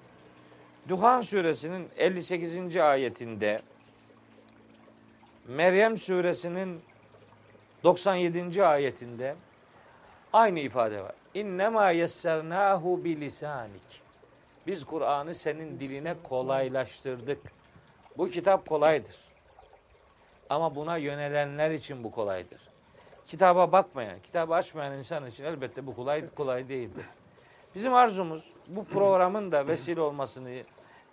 Duhan 0.88 1.20
suresinin 1.20 1.88
58. 1.96 2.76
ayetinde 2.76 3.60
Meryem 5.48 5.96
suresinin 5.98 6.80
97. 7.84 8.64
ayetinde 8.64 9.36
aynı 10.32 10.60
ifade 10.60 11.02
var. 11.02 11.14
İnnemâ 11.34 11.90
yessernâhu 11.90 13.04
bilisanik. 13.04 14.02
Biz 14.66 14.84
Kur'an'ı 14.84 15.34
senin 15.34 15.80
diline 15.80 16.14
kolaylaştırdık. 16.22 17.52
Bu 18.18 18.30
kitap 18.30 18.68
kolaydır. 18.68 19.16
Ama 20.50 20.74
buna 20.74 20.96
yönelenler 20.96 21.70
için 21.70 22.04
bu 22.04 22.10
kolaydır. 22.10 22.60
Kitaba 23.26 23.72
bakmayan, 23.72 24.20
kitabı 24.22 24.54
açmayan 24.54 24.98
insan 24.98 25.26
için 25.26 25.44
elbette 25.44 25.86
bu 25.86 25.96
kolay 25.96 26.24
kolay 26.34 26.68
değildir. 26.68 27.04
Bizim 27.74 27.94
arzumuz 27.94 28.50
bu 28.66 28.84
programın 28.84 29.52
da 29.52 29.66
vesile 29.66 30.00
olmasını 30.00 30.62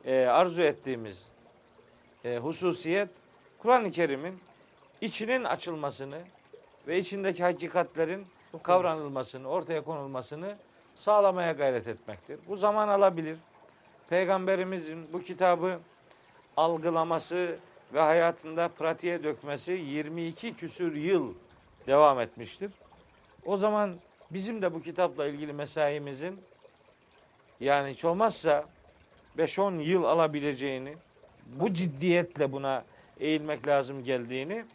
e, 0.05 0.25
arzu 0.25 0.61
ettiğimiz 0.61 1.27
e, 2.25 2.37
hususiyet 2.37 3.09
Kur'an-ı 3.59 3.91
Kerim'in 3.91 4.39
içinin 5.01 5.43
açılmasını 5.43 6.19
ve 6.87 6.99
içindeki 6.99 7.43
hakikatlerin 7.43 8.27
kavranılmasını, 8.63 9.47
ortaya 9.47 9.83
konulmasını 9.83 10.55
sağlamaya 10.95 11.51
gayret 11.51 11.87
etmektir. 11.87 12.39
Bu 12.47 12.55
zaman 12.55 12.87
alabilir. 12.87 13.37
Peygamberimizin 14.09 15.13
bu 15.13 15.21
kitabı 15.21 15.79
algılaması 16.57 17.59
ve 17.93 18.01
hayatında 18.01 18.67
pratiğe 18.67 19.23
dökmesi 19.23 19.71
22 19.71 20.53
küsür 20.53 20.95
yıl 20.95 21.33
devam 21.87 22.19
etmiştir. 22.19 22.71
O 23.45 23.57
zaman 23.57 23.95
bizim 24.31 24.61
de 24.61 24.73
bu 24.73 24.81
kitapla 24.81 25.27
ilgili 25.27 25.53
mesaimizin 25.53 26.41
yani 27.59 27.89
hiç 27.89 28.05
olmazsa 28.05 28.65
5-10 29.37 29.81
yıl 29.81 30.03
alabileceğini, 30.03 30.95
bu 31.45 31.73
ciddiyetle 31.73 32.51
buna 32.51 32.83
eğilmek 33.19 33.67
lazım 33.67 34.03
geldiğini 34.03 34.65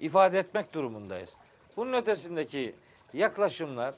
ifade 0.00 0.38
etmek 0.38 0.74
durumundayız. 0.74 1.30
Bunun 1.76 1.92
ötesindeki 1.92 2.74
yaklaşımlar 3.14 3.94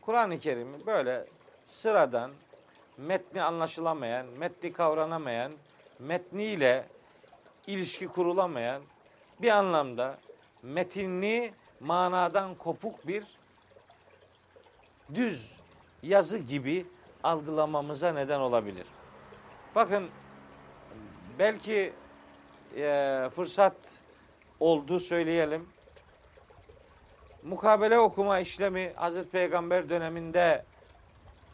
Kur'an-ı 0.00 0.38
Kerim'i 0.38 0.86
böyle 0.86 1.26
sıradan, 1.64 2.30
metni 2.96 3.42
anlaşılamayan, 3.42 4.26
metni 4.26 4.72
kavranamayan, 4.72 5.52
metniyle 5.98 6.84
ilişki 7.66 8.08
kurulamayan 8.08 8.82
bir 9.42 9.50
anlamda 9.50 10.18
metinli 10.62 11.52
manadan 11.80 12.54
kopuk 12.54 13.06
bir 13.06 13.24
düz 15.14 15.56
yazı 16.02 16.38
gibi 16.38 16.86
algılamamıza 17.22 18.12
neden 18.12 18.40
olabilir. 18.40 18.86
Bakın 19.74 20.08
belki 21.38 21.92
e, 22.76 23.28
fırsat 23.34 23.76
oldu 24.60 25.00
söyleyelim. 25.00 25.68
Mukabele 27.42 27.98
okuma 27.98 28.38
işlemi 28.38 28.92
Hazreti 28.96 29.30
Peygamber 29.30 29.88
döneminde 29.88 30.64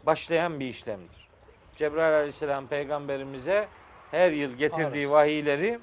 başlayan 0.06 0.60
bir 0.60 0.66
işlemdir. 0.66 1.28
Cebrail 1.76 2.14
Aleyhisselam 2.14 2.66
peygamberimize 2.66 3.68
her 4.10 4.30
yıl 4.30 4.52
getirdiği 4.52 5.10
vahiyleri 5.10 5.78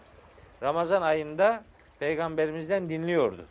Ramazan 0.63 1.01
ayında 1.01 1.63
peygamberimizden 1.99 2.89
dinliyordu. 2.89 3.45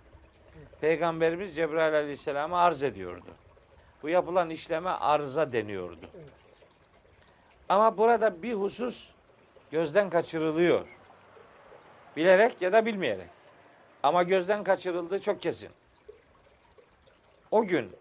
Peygamberimiz 0.81 1.55
Cebrail 1.57 1.95
Aleyhisselam'a 1.95 2.59
arz 2.59 2.83
ediyordu. 2.83 3.31
Bu 4.03 4.09
yapılan 4.09 4.51
işleme 4.51 4.91
arıza 4.91 5.53
deniyordu. 5.53 6.07
Ama 7.69 7.99
burada 7.99 8.43
bir 8.43 8.55
husus 8.55 9.11
gözden 9.71 10.11
kaçırılıyor. 10.11 10.87
Bilerek 12.17 12.63
ya 12.63 12.73
da 12.73 12.87
bilmeyerek. 12.87 13.29
Ama 14.03 14.23
gözden 14.23 14.65
kaçırıldığı 14.65 15.21
çok 15.21 15.43
kesin. 15.43 15.71
O 17.51 17.65
gün 17.65 17.93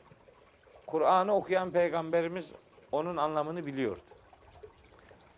Kur'an'ı 0.88 1.36
okuyan 1.36 1.72
peygamberimiz 1.72 2.52
onun 2.92 3.18
anlamını 3.18 3.66
biliyordu. 3.66 4.02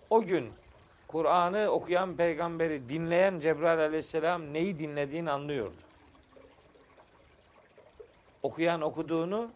O 0.10 0.22
gün 0.22 0.54
Kur'an'ı 1.08 1.70
okuyan 1.70 2.16
peygamberi 2.16 2.90
dinleyen 2.90 3.40
Cebrail 3.40 3.80
aleyhisselam 3.80 4.54
neyi 4.54 4.80
dinlediğini 4.80 5.32
anlıyordu. 5.32 5.76
Okuyan 8.44 8.82
okuduğunu, 8.82 9.52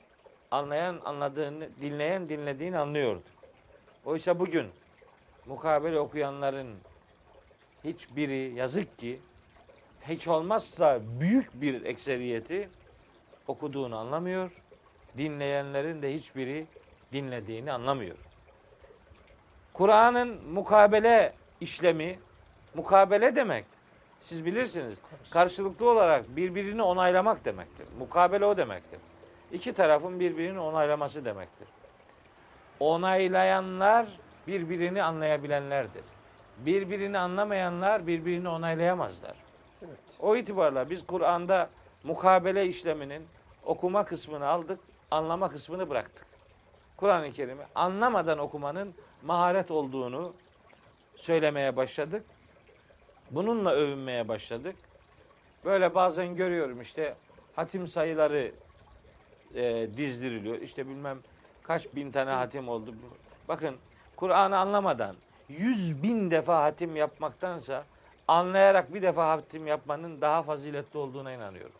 anlayan 0.51 1.01
anladığını, 1.05 1.69
dinleyen 1.81 2.29
dinlediğini 2.29 2.77
anlıyordu. 2.77 3.21
Oysa 4.05 4.39
bugün 4.39 4.67
mukabele 5.45 5.99
okuyanların 5.99 6.75
hiçbiri 7.83 8.55
yazık 8.55 8.99
ki 8.99 9.19
hiç 10.07 10.27
olmazsa 10.27 10.99
büyük 11.19 11.62
bir 11.62 11.86
ekseriyeti 11.86 12.69
okuduğunu 13.47 13.97
anlamıyor. 13.97 14.51
Dinleyenlerin 15.17 16.01
de 16.01 16.13
hiçbiri 16.13 16.65
dinlediğini 17.13 17.71
anlamıyor. 17.71 18.17
Kur'an'ın 19.73 20.43
mukabele 20.43 21.33
işlemi, 21.62 22.19
mukabele 22.75 23.36
demek. 23.36 23.65
Siz 24.19 24.45
bilirsiniz. 24.45 24.99
Karşılıklı 25.31 25.89
olarak 25.89 26.36
birbirini 26.36 26.81
onaylamak 26.81 27.45
demektir. 27.45 27.88
Mukabele 27.99 28.45
o 28.45 28.57
demektir. 28.57 28.99
İki 29.51 29.73
tarafın 29.73 30.19
birbirini 30.19 30.60
onaylaması 30.60 31.25
demektir. 31.25 31.67
Onaylayanlar 32.79 34.07
birbirini 34.47 35.03
anlayabilenlerdir. 35.03 36.03
Birbirini 36.57 37.17
anlamayanlar 37.17 38.07
birbirini 38.07 38.49
onaylayamazlar. 38.49 39.36
Evet. 39.81 39.99
O 40.19 40.36
itibarla 40.36 40.89
biz 40.89 41.05
Kur'an'da 41.07 41.69
mukabele 42.03 42.65
işleminin 42.65 43.27
okuma 43.65 44.05
kısmını 44.05 44.47
aldık, 44.47 44.79
anlama 45.12 45.49
kısmını 45.49 45.89
bıraktık. 45.89 46.27
Kur'an-ı 46.97 47.31
Kerim'i 47.31 47.63
anlamadan 47.75 48.39
okumanın 48.39 48.93
maharet 49.23 49.71
olduğunu 49.71 50.33
söylemeye 51.15 51.75
başladık. 51.75 52.25
Bununla 53.31 53.71
övünmeye 53.71 54.27
başladık. 54.27 54.75
Böyle 55.65 55.95
bazen 55.95 56.36
görüyorum 56.36 56.81
işte 56.81 57.15
hatim 57.55 57.88
sayıları 57.88 58.51
e, 59.55 59.88
dizdiriliyor. 59.97 60.62
İşte 60.62 60.88
bilmem 60.88 61.17
kaç 61.63 61.95
bin 61.95 62.12
tane 62.12 62.31
hatim 62.31 62.69
oldu. 62.69 62.93
Bakın 63.47 63.75
Kur'an'ı 64.15 64.57
anlamadan 64.57 65.15
yüz 65.49 66.03
bin 66.03 66.31
defa 66.31 66.63
hatim 66.63 66.95
yapmaktansa 66.95 67.83
anlayarak 68.27 68.93
bir 68.93 69.01
defa 69.01 69.29
hatim 69.29 69.67
yapmanın 69.67 70.21
daha 70.21 70.43
faziletli 70.43 70.99
olduğuna 70.99 71.31
inanıyorum. 71.33 71.75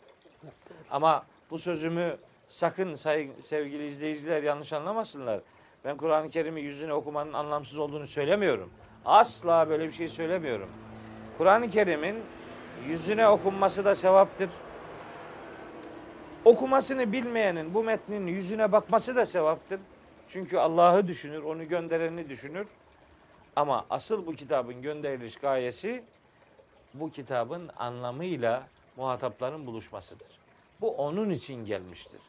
Ama 0.90 1.22
bu 1.50 1.58
sözümü 1.58 2.16
sakın 2.48 2.94
say- 2.94 3.30
sevgili 3.42 3.86
izleyiciler 3.86 4.42
yanlış 4.42 4.72
anlamasınlar. 4.72 5.40
Ben 5.84 5.96
Kur'an-ı 5.96 6.30
Kerim'i 6.30 6.60
yüzüne 6.60 6.92
okumanın 6.92 7.32
anlamsız 7.32 7.78
olduğunu 7.78 8.06
söylemiyorum. 8.06 8.70
Asla 9.04 9.68
böyle 9.68 9.86
bir 9.86 9.92
şey 9.92 10.08
söylemiyorum. 10.08 10.68
Kur'an-ı 11.38 11.70
Kerim'in 11.70 12.16
yüzüne 12.88 13.28
okunması 13.28 13.84
da 13.84 13.94
sevaptır. 13.94 14.50
Okumasını 16.44 17.12
bilmeyenin 17.12 17.74
bu 17.74 17.84
metnin 17.84 18.26
yüzüne 18.26 18.72
bakması 18.72 19.16
da 19.16 19.26
sevaptır. 19.26 19.80
Çünkü 20.28 20.58
Allah'ı 20.58 21.08
düşünür, 21.08 21.42
onu 21.42 21.68
göndereni 21.68 22.28
düşünür. 22.28 22.66
Ama 23.56 23.86
asıl 23.90 24.26
bu 24.26 24.34
kitabın 24.34 24.82
gönderiliş 24.82 25.36
gayesi 25.36 26.04
bu 26.94 27.10
kitabın 27.10 27.70
anlamıyla 27.76 28.68
muhatapların 28.96 29.66
buluşmasıdır. 29.66 30.28
Bu 30.80 30.90
onun 30.90 31.30
için 31.30 31.64
gelmiştir. 31.64 32.20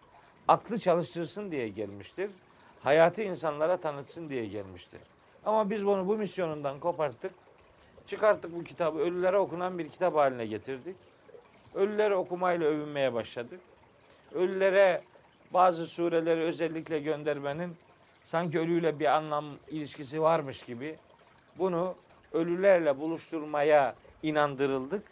Aklı 0.48 0.80
çalıştırsın 0.80 1.52
diye 1.52 1.68
gelmiştir. 1.68 2.32
Hayatı 2.84 3.22
insanlara 3.22 3.78
tanıtsın 3.78 4.30
diye 4.30 4.46
gelmiştir. 4.46 5.02
Ama 5.46 5.70
biz 5.70 5.86
bunu 5.86 6.08
bu 6.08 6.18
misyonundan 6.18 6.80
koparttık. 6.80 7.32
Çıkarttık 8.08 8.56
bu 8.56 8.64
kitabı 8.64 9.00
ölülere 9.00 9.38
okunan 9.38 9.80
bir 9.80 9.90
kitap 9.90 10.16
haline 10.16 10.46
getirdik. 10.46 10.96
Ölülere 11.76 12.16
okumayla 12.16 12.68
övünmeye 12.68 13.14
başladık. 13.14 13.60
Ölülere 14.34 15.02
bazı 15.54 15.88
sureleri 15.88 16.42
özellikle 16.42 17.00
göndermenin 17.00 17.76
sanki 18.24 18.60
ölüyle 18.60 19.00
bir 19.00 19.06
anlam 19.06 19.46
ilişkisi 19.70 20.22
varmış 20.22 20.64
gibi 20.64 20.96
bunu 21.58 21.96
ölülerle 22.34 23.00
buluşturmaya 23.00 23.96
inandırıldık. 24.24 25.04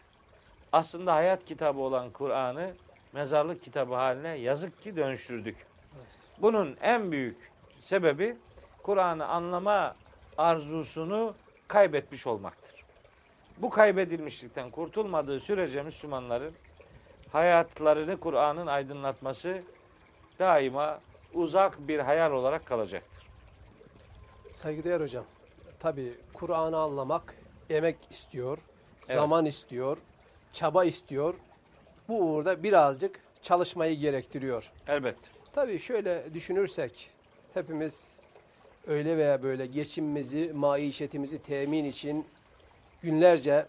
Aslında 0.72 1.16
hayat 1.16 1.46
kitabı 1.46 1.80
olan 1.80 2.10
Kur'an'ı 2.10 2.74
mezarlık 3.14 3.64
kitabı 3.64 3.96
haline 3.96 4.30
yazık 4.30 4.82
ki 4.82 4.96
dönüştürdük. 4.96 5.58
Bunun 6.42 6.78
en 6.82 7.12
büyük 7.12 7.52
sebebi 7.82 8.38
Kur'an'ı 8.84 9.26
anlama 9.26 9.96
arzusunu 10.38 11.34
kaybetmiş 11.68 12.28
olmaktır. 12.28 12.86
Bu 13.58 13.70
kaybedilmişlikten 13.70 14.72
kurtulmadığı 14.72 15.40
sürece 15.40 15.84
Müslümanların 15.84 16.54
hayatlarını 17.32 18.20
Kur'an'ın 18.20 18.68
aydınlatması 18.68 19.62
daima 20.40 21.00
uzak 21.34 21.88
bir 21.88 22.00
hayal 22.00 22.32
olarak 22.32 22.66
kalacaktır. 22.66 23.28
Saygıdeğer 24.54 25.02
hocam. 25.02 25.26
Tabi 25.80 26.14
Kur'an'ı 26.34 26.78
anlamak 26.78 27.36
emek 27.70 27.98
istiyor, 28.10 28.58
Evet. 29.08 29.16
zaman 29.16 29.46
istiyor, 29.46 29.98
çaba 30.54 30.86
istiyor. 30.86 31.34
Bu 32.08 32.20
uğurda 32.20 32.64
birazcık 32.64 33.20
çalışmayı 33.42 34.00
gerektiriyor. 34.00 34.72
Elbette. 34.88 35.28
Tabii 35.54 35.80
şöyle 35.80 36.34
düşünürsek 36.34 37.10
hepimiz 37.54 38.12
öyle 38.88 39.18
veya 39.18 39.44
böyle 39.44 39.66
geçimimizi, 39.66 40.54
maişetimizi 40.54 41.40
temin 41.42 41.86
için 41.86 42.26
günlerce, 43.02 43.66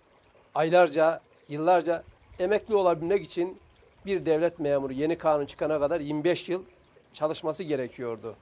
aylarca, 0.54 1.20
yıllarca 1.48 2.02
emekli 2.38 2.74
olabilmek 2.74 3.24
için 3.24 3.58
bir 4.06 4.26
devlet 4.26 4.58
memuru 4.58 4.92
yeni 4.92 5.18
kanun 5.18 5.46
çıkana 5.46 5.80
kadar 5.80 6.00
25 6.00 6.48
yıl 6.48 6.62
çalışması 7.12 7.64
gerekiyordu. 7.64 8.36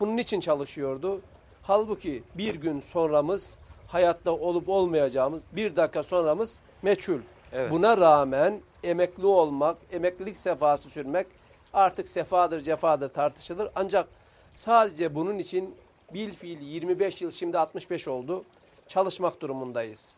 Bunun 0.00 0.16
için 0.16 0.40
çalışıyordu. 0.40 1.20
Halbuki 1.62 2.22
bir 2.34 2.54
gün 2.54 2.80
sonramız, 2.80 3.58
hayatta 3.86 4.30
olup 4.30 4.68
olmayacağımız, 4.68 5.42
bir 5.52 5.76
dakika 5.76 6.02
sonramız 6.02 6.60
meçhul. 6.82 7.20
Evet. 7.52 7.70
Buna 7.70 7.96
rağmen 7.96 8.60
emekli 8.84 9.26
olmak, 9.26 9.76
emeklilik 9.92 10.36
sefası 10.36 10.90
sürmek 10.90 11.26
artık 11.72 12.08
sefadır, 12.08 12.60
cefadır 12.60 13.08
tartışılır. 13.08 13.70
Ancak 13.74 14.08
sadece 14.54 15.14
bunun 15.14 15.38
için 15.38 15.74
bil 16.14 16.34
fiil 16.34 16.60
25 16.60 17.22
yıl 17.22 17.30
şimdi 17.30 17.58
65 17.58 18.08
oldu. 18.08 18.44
Çalışmak 18.88 19.40
durumundayız. 19.40 20.16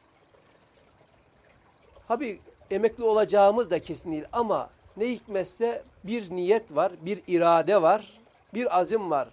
Tabi 2.08 2.40
emekli 2.70 3.04
olacağımız 3.04 3.70
da 3.70 3.78
kesin 3.80 4.12
değil 4.12 4.24
ama 4.32 4.70
ne 4.96 5.04
hikmetse 5.08 5.82
bir 6.04 6.30
niyet 6.30 6.76
var, 6.76 6.92
bir 7.00 7.22
irade 7.26 7.82
var, 7.82 8.20
bir 8.54 8.78
azim 8.78 9.10
var. 9.10 9.28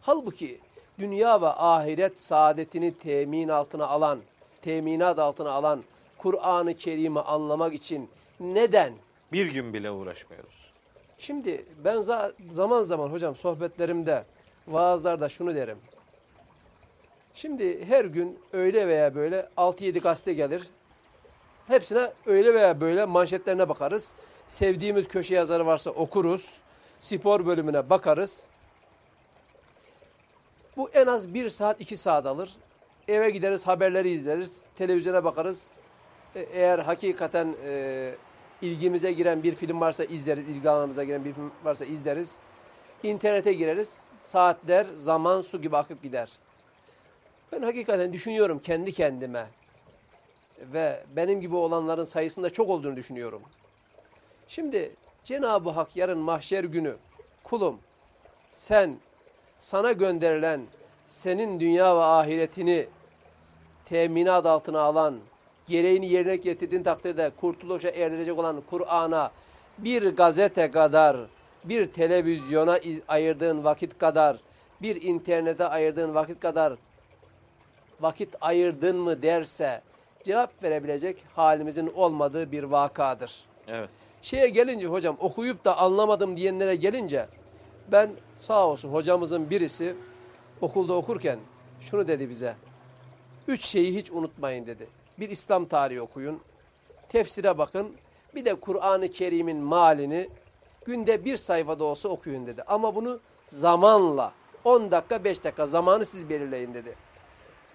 Halbuki 0.00 0.60
dünya 0.98 1.42
ve 1.42 1.46
ahiret 1.48 2.20
saadetini 2.20 2.98
temin 2.98 3.48
altına 3.48 3.86
alan, 3.86 4.18
teminat 4.62 5.18
altına 5.18 5.50
alan 5.50 5.84
Kur'an-ı 6.18 6.74
Kerim'i 6.74 7.20
anlamak 7.20 7.74
için 7.74 8.08
neden? 8.40 8.92
Bir 9.32 9.46
gün 9.52 9.74
bile 9.74 9.90
uğraşmıyoruz. 9.90 10.70
Şimdi 11.18 11.66
ben 11.84 11.96
za- 11.96 12.32
zaman 12.52 12.82
zaman 12.82 13.08
hocam 13.08 13.36
sohbetlerimde, 13.36 14.24
vaazlarda 14.68 15.28
şunu 15.28 15.54
derim. 15.54 15.78
Şimdi 17.34 17.84
her 17.84 18.04
gün 18.04 18.38
öyle 18.52 18.88
veya 18.88 19.14
böyle 19.14 19.48
6-7 19.56 19.98
gazete 20.00 20.32
gelir. 20.34 20.62
Hepsine 21.66 22.12
öyle 22.26 22.54
veya 22.54 22.80
böyle 22.80 23.04
manşetlerine 23.04 23.68
bakarız. 23.68 24.14
Sevdiğimiz 24.48 25.08
köşe 25.08 25.34
yazarı 25.34 25.66
varsa 25.66 25.90
okuruz. 25.90 26.54
Spor 27.00 27.46
bölümüne 27.46 27.90
bakarız. 27.90 28.46
Bu 30.76 30.90
en 30.90 31.06
az 31.06 31.34
1 31.34 31.50
saat 31.50 31.80
2 31.80 31.96
saat 31.96 32.26
alır. 32.26 32.54
Eve 33.08 33.30
gideriz 33.30 33.66
haberleri 33.66 34.10
izleriz. 34.10 34.62
Televizyona 34.76 35.24
bakarız. 35.24 35.70
E, 36.34 36.40
Eğer 36.40 36.78
hakikaten 36.78 37.54
e, 37.66 38.14
ilgimize 38.62 39.12
giren 39.12 39.42
bir 39.42 39.54
film 39.54 39.80
varsa 39.80 40.04
izleriz. 40.04 40.48
ilgi 40.48 40.70
alanımıza 40.70 41.04
giren 41.04 41.24
bir 41.24 41.32
film 41.32 41.52
varsa 41.64 41.84
izleriz. 41.84 42.38
İnternete 43.02 43.52
gireriz. 43.52 44.00
Saatler, 44.20 44.86
zaman 44.94 45.40
su 45.40 45.62
gibi 45.62 45.76
akıp 45.76 46.02
gider. 46.02 46.30
Ben 47.52 47.62
hakikaten 47.62 48.12
düşünüyorum 48.12 48.58
kendi 48.58 48.92
kendime 48.92 49.46
ve 50.58 51.02
benim 51.16 51.40
gibi 51.40 51.56
olanların 51.56 52.04
sayısında 52.04 52.50
çok 52.50 52.68
olduğunu 52.68 52.96
düşünüyorum. 52.96 53.42
Şimdi 54.48 54.90
Cenab-ı 55.24 55.70
Hak 55.70 55.96
yarın 55.96 56.18
mahşer 56.18 56.64
günü 56.64 56.96
kulum 57.44 57.78
sen 58.50 58.96
sana 59.58 59.92
gönderilen 59.92 60.60
senin 61.06 61.60
dünya 61.60 61.96
ve 61.96 62.00
ahiretini 62.00 62.86
teminat 63.84 64.46
altına 64.46 64.80
alan, 64.80 65.18
gereğini 65.66 66.06
yerine 66.06 66.36
getirdiğin 66.36 66.82
takdirde 66.82 67.30
kurtuluşa 67.40 67.88
erilecek 67.88 68.38
olan 68.38 68.62
Kur'an'a 68.70 69.30
bir 69.78 70.16
gazete 70.16 70.70
kadar, 70.70 71.16
bir 71.64 71.86
televizyona 71.86 72.78
iz- 72.78 73.00
ayırdığın 73.08 73.64
vakit 73.64 73.98
kadar, 73.98 74.36
bir 74.82 75.02
internete 75.02 75.64
ayırdığın 75.64 76.14
vakit 76.14 76.40
kadar 76.40 76.72
vakit 78.00 78.34
ayırdın 78.40 78.96
mı 78.96 79.22
derse 79.22 79.82
cevap 80.24 80.62
verebilecek 80.62 81.24
halimizin 81.36 81.92
olmadığı 81.94 82.52
bir 82.52 82.62
vakadır. 82.62 83.44
Evet. 83.68 83.90
Şeye 84.22 84.48
gelince 84.48 84.86
hocam 84.86 85.16
okuyup 85.20 85.64
da 85.64 85.78
anlamadım 85.78 86.36
diyenlere 86.36 86.76
gelince 86.76 87.28
ben 87.92 88.10
sağ 88.34 88.66
olsun 88.66 88.88
hocamızın 88.88 89.50
birisi 89.50 89.96
okulda 90.60 90.92
okurken 90.92 91.38
şunu 91.80 92.08
dedi 92.08 92.30
bize. 92.30 92.54
Üç 93.48 93.64
şeyi 93.64 93.94
hiç 93.94 94.10
unutmayın 94.10 94.66
dedi. 94.66 94.86
bir 95.18 95.28
İslam 95.30 95.64
tarihi 95.64 96.00
okuyun. 96.00 96.40
Tefsire 97.08 97.58
bakın. 97.58 97.92
Bir 98.34 98.44
de 98.44 98.54
Kur'an-ı 98.54 99.08
Kerim'in 99.08 99.56
malini 99.56 100.28
günde 100.84 101.24
bir 101.24 101.36
sayfada 101.36 101.84
olsa 101.84 102.08
okuyun 102.08 102.46
dedi. 102.46 102.62
Ama 102.66 102.94
bunu 102.94 103.20
zamanla 103.44 104.32
10 104.64 104.90
dakika 104.90 105.24
5 105.24 105.44
dakika 105.44 105.66
zamanı 105.66 106.04
siz 106.04 106.28
belirleyin 106.28 106.74
dedi. 106.74 106.94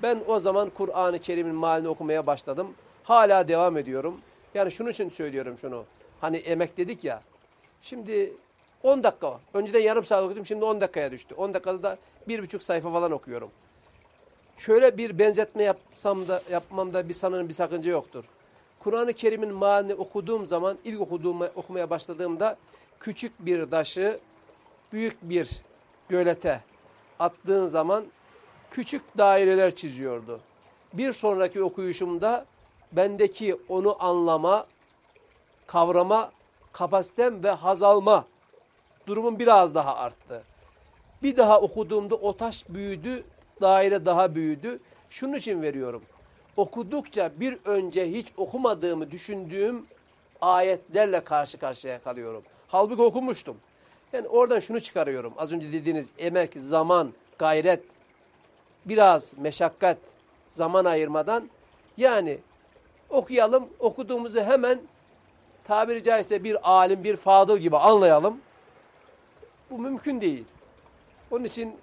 Ben 0.04 0.22
o 0.28 0.40
zaman 0.40 0.70
Kur'an-ı 0.70 1.20
Kerim'in 1.20 1.56
malini 1.56 1.88
okumaya 1.88 2.28
başladım. 2.28 2.68
Hala 3.04 3.48
devam 3.48 3.78
ediyorum. 3.78 4.22
Yani 4.54 4.72
şunun 4.72 4.90
için 4.90 5.10
söylüyorum 5.10 5.58
şunu. 5.62 5.84
Hani 6.22 6.38
emek 6.38 6.78
dedik 6.78 7.04
ya. 7.04 7.22
Şimdi 7.82 8.34
10 8.84 9.04
dakika. 9.04 9.40
Önceden 9.54 9.80
yarım 9.80 10.06
saat 10.06 10.24
okudum. 10.24 10.46
Şimdi 10.46 10.66
10 10.66 10.82
dakikaya 10.82 11.12
düştü. 11.12 11.36
10 11.36 11.54
dakikada 11.54 11.84
da 11.84 11.98
bir 12.28 12.44
buçuk 12.44 12.64
sayfa 12.64 12.92
falan 12.92 13.12
okuyorum. 13.12 13.52
Şöyle 14.58 14.98
bir 14.98 15.20
benzetme 15.20 15.64
yapsam 15.64 16.28
da 16.28 16.42
yapmamda 16.52 17.10
bir 17.10 17.14
sanırım 17.14 17.50
bir 17.50 17.54
sakınca 17.54 17.92
yoktur. 17.92 18.26
Kur'an-ı 18.80 19.14
Kerim'in 19.14 19.54
malini 19.54 19.94
okuduğum 19.94 20.48
zaman 20.48 20.78
ilk 20.86 21.02
okuduğum, 21.02 21.42
okumaya 21.42 21.90
başladığımda 21.90 22.58
küçük 23.00 23.46
bir 23.46 23.72
taşı 23.72 24.20
büyük 24.94 25.18
bir 25.22 25.62
gölete 26.10 26.62
attığın 27.20 27.68
zaman 27.68 28.06
küçük 28.72 29.18
daireler 29.18 29.76
çiziyordu. 29.76 30.40
Bir 30.94 31.14
sonraki 31.14 31.64
okuyuşumda 31.64 32.46
bendeki 32.92 33.58
onu 33.70 34.04
anlama, 34.04 34.66
kavrama 35.68 36.32
kapasitem 36.72 37.44
ve 37.44 37.52
haz 37.52 37.84
alma 37.84 38.26
durumum 39.08 39.40
biraz 39.40 39.76
daha 39.76 39.96
arttı. 39.96 40.44
Bir 41.24 41.38
daha 41.38 41.62
okuduğumda 41.62 42.16
o 42.16 42.38
taş 42.38 42.70
büyüdü, 42.70 43.24
daire 43.62 44.06
daha 44.06 44.36
büyüdü. 44.36 44.80
Şunun 45.10 45.34
için 45.34 45.62
veriyorum. 45.62 46.02
Okudukça 46.58 47.32
bir 47.40 47.58
önce 47.66 48.12
hiç 48.12 48.28
okumadığımı 48.38 49.12
düşündüğüm 49.12 49.86
ayetlerle 50.42 51.24
karşı 51.24 51.58
karşıya 51.58 51.98
kalıyorum. 51.98 52.44
Halbuki 52.68 53.02
okumuştum. 53.02 53.58
Yani 54.14 54.28
oradan 54.28 54.60
şunu 54.60 54.80
çıkarıyorum. 54.80 55.34
Az 55.38 55.54
önce 55.54 55.74
dediğiniz 55.74 56.12
emek, 56.18 56.54
zaman, 56.54 57.14
gayret, 57.38 57.84
biraz 58.86 59.38
meşakkat, 59.38 59.98
zaman 60.50 60.86
ayırmadan 60.86 61.50
yani 61.98 62.38
okuyalım, 63.10 63.70
okuduğumuzu 63.80 64.42
hemen 64.42 64.80
tabiri 65.64 66.04
caizse 66.04 66.44
bir 66.44 66.70
alim, 66.72 67.04
bir 67.04 67.16
fadıl 67.16 67.58
gibi 67.58 67.78
anlayalım. 67.78 68.38
Bu 69.70 69.78
mümkün 69.78 70.22
değil. 70.22 70.46
Onun 71.32 71.44
için 71.44 71.76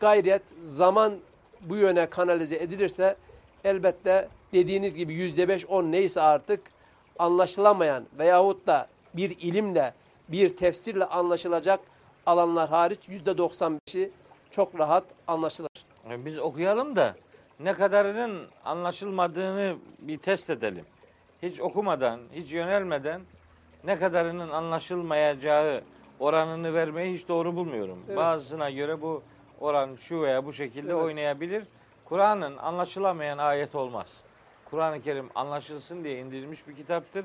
gayret, 0.00 0.42
zaman 0.58 1.14
bu 1.60 1.76
yöne 1.76 2.10
kanalize 2.10 2.56
edilirse 2.56 3.16
elbette 3.64 4.28
dediğiniz 4.52 4.94
gibi 4.94 5.14
yüzde 5.14 5.48
beş, 5.48 5.66
on 5.66 5.92
neyse 5.92 6.20
artık 6.20 6.60
anlaşılamayan 7.18 8.04
veyahut 8.18 8.66
da 8.66 8.88
bir 9.14 9.30
ilimle, 9.30 9.94
bir 10.28 10.56
tefsirle 10.56 11.04
anlaşılacak 11.04 11.80
alanlar 12.26 12.68
hariç 12.68 13.00
yüzde 13.08 13.38
doksan 13.38 13.78
beşi 13.86 14.10
çok 14.50 14.78
rahat 14.78 15.04
anlaşılır. 15.26 15.70
E, 16.10 16.24
Biz 16.24 16.38
okuyalım 16.38 16.96
da 16.96 17.16
ne 17.60 17.74
kadarının 17.74 18.46
anlaşılmadığını 18.64 19.76
bir 19.98 20.18
test 20.18 20.50
edelim. 20.50 20.84
Hiç 21.42 21.60
okumadan, 21.60 22.20
hiç 22.32 22.52
yönelmeden 22.52 23.20
ne 23.84 23.98
kadarının 23.98 24.50
anlaşılmayacağı 24.50 25.82
oranını 26.20 26.74
vermeyi 26.74 27.14
hiç 27.14 27.28
doğru 27.28 27.56
bulmuyorum. 27.56 27.98
Evet. 28.06 28.16
Bazısına 28.16 28.70
göre 28.70 29.02
bu 29.02 29.22
oran 29.60 29.96
şu 30.00 30.22
veya 30.22 30.46
bu 30.46 30.52
şekilde 30.52 30.92
Evet. 30.92 31.04
oynayabilir. 31.04 31.64
Kur'an'ın 32.04 32.56
anlaşılamayan 32.56 33.38
ayet 33.38 33.74
olmaz. 33.74 34.20
Kur'an-ı 34.70 35.02
Kerim 35.02 35.28
anlaşılsın 35.34 36.04
diye 36.04 36.18
indirilmiş 36.18 36.68
bir 36.68 36.76
kitaptır 36.76 37.24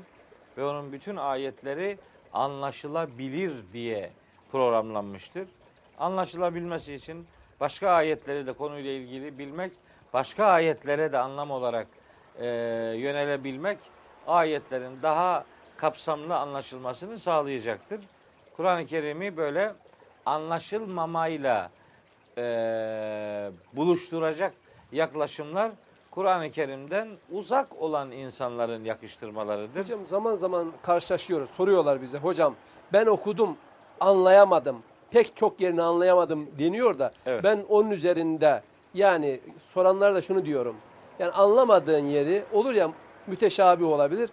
ve 0.58 0.64
onun 0.64 0.92
bütün 0.92 1.16
ayetleri 1.16 1.98
anlaşılabilir 2.32 3.52
diye 3.72 4.10
programlanmıştır. 4.52 5.48
Anlaşılabilmesi 5.98 6.94
için 6.94 7.26
başka 7.62 7.90
ayetleri 7.90 8.46
de 8.46 8.52
konuyla 8.52 8.90
ilgili 8.90 9.38
bilmek, 9.38 9.72
başka 10.12 10.44
ayetlere 10.44 11.12
de 11.12 11.18
anlam 11.18 11.50
olarak 11.50 11.86
e, 12.38 12.46
yönelebilmek 12.96 13.78
ayetlerin 14.26 15.02
daha 15.02 15.44
kapsamlı 15.76 16.36
anlaşılmasını 16.36 17.18
sağlayacaktır. 17.18 18.00
Kur'an-ı 18.56 18.86
Kerim'i 18.86 19.36
böyle 19.36 19.74
anlaşılmamayla 20.26 21.70
e, 22.38 22.42
buluşturacak 23.72 24.52
yaklaşımlar 24.92 25.72
Kur'an-ı 26.10 26.50
Kerim'den 26.50 27.08
uzak 27.30 27.82
olan 27.82 28.10
insanların 28.10 28.84
yakıştırmalarıdır. 28.84 29.80
Hocam 29.80 30.06
zaman 30.06 30.34
zaman 30.34 30.72
karşılaşıyoruz. 30.82 31.50
Soruyorlar 31.50 32.02
bize. 32.02 32.18
Hocam 32.18 32.54
ben 32.92 33.06
okudum, 33.06 33.56
anlayamadım. 34.00 34.82
Pek 35.12 35.36
çok 35.36 35.60
yerini 35.60 35.82
anlayamadım 35.82 36.46
deniyor 36.58 36.98
da 36.98 37.12
Evet. 37.26 37.44
ben 37.44 37.64
onun 37.68 37.90
üzerinde 37.90 38.62
yani 38.94 39.40
soranlara 39.74 40.14
da 40.14 40.22
şunu 40.22 40.44
diyorum. 40.44 40.76
Yani 41.18 41.32
anlamadığın 41.32 42.04
yeri 42.06 42.42
olur 42.52 42.74
ya 42.74 42.92
müteşabih 43.26 43.86
olabilir. 43.86 44.30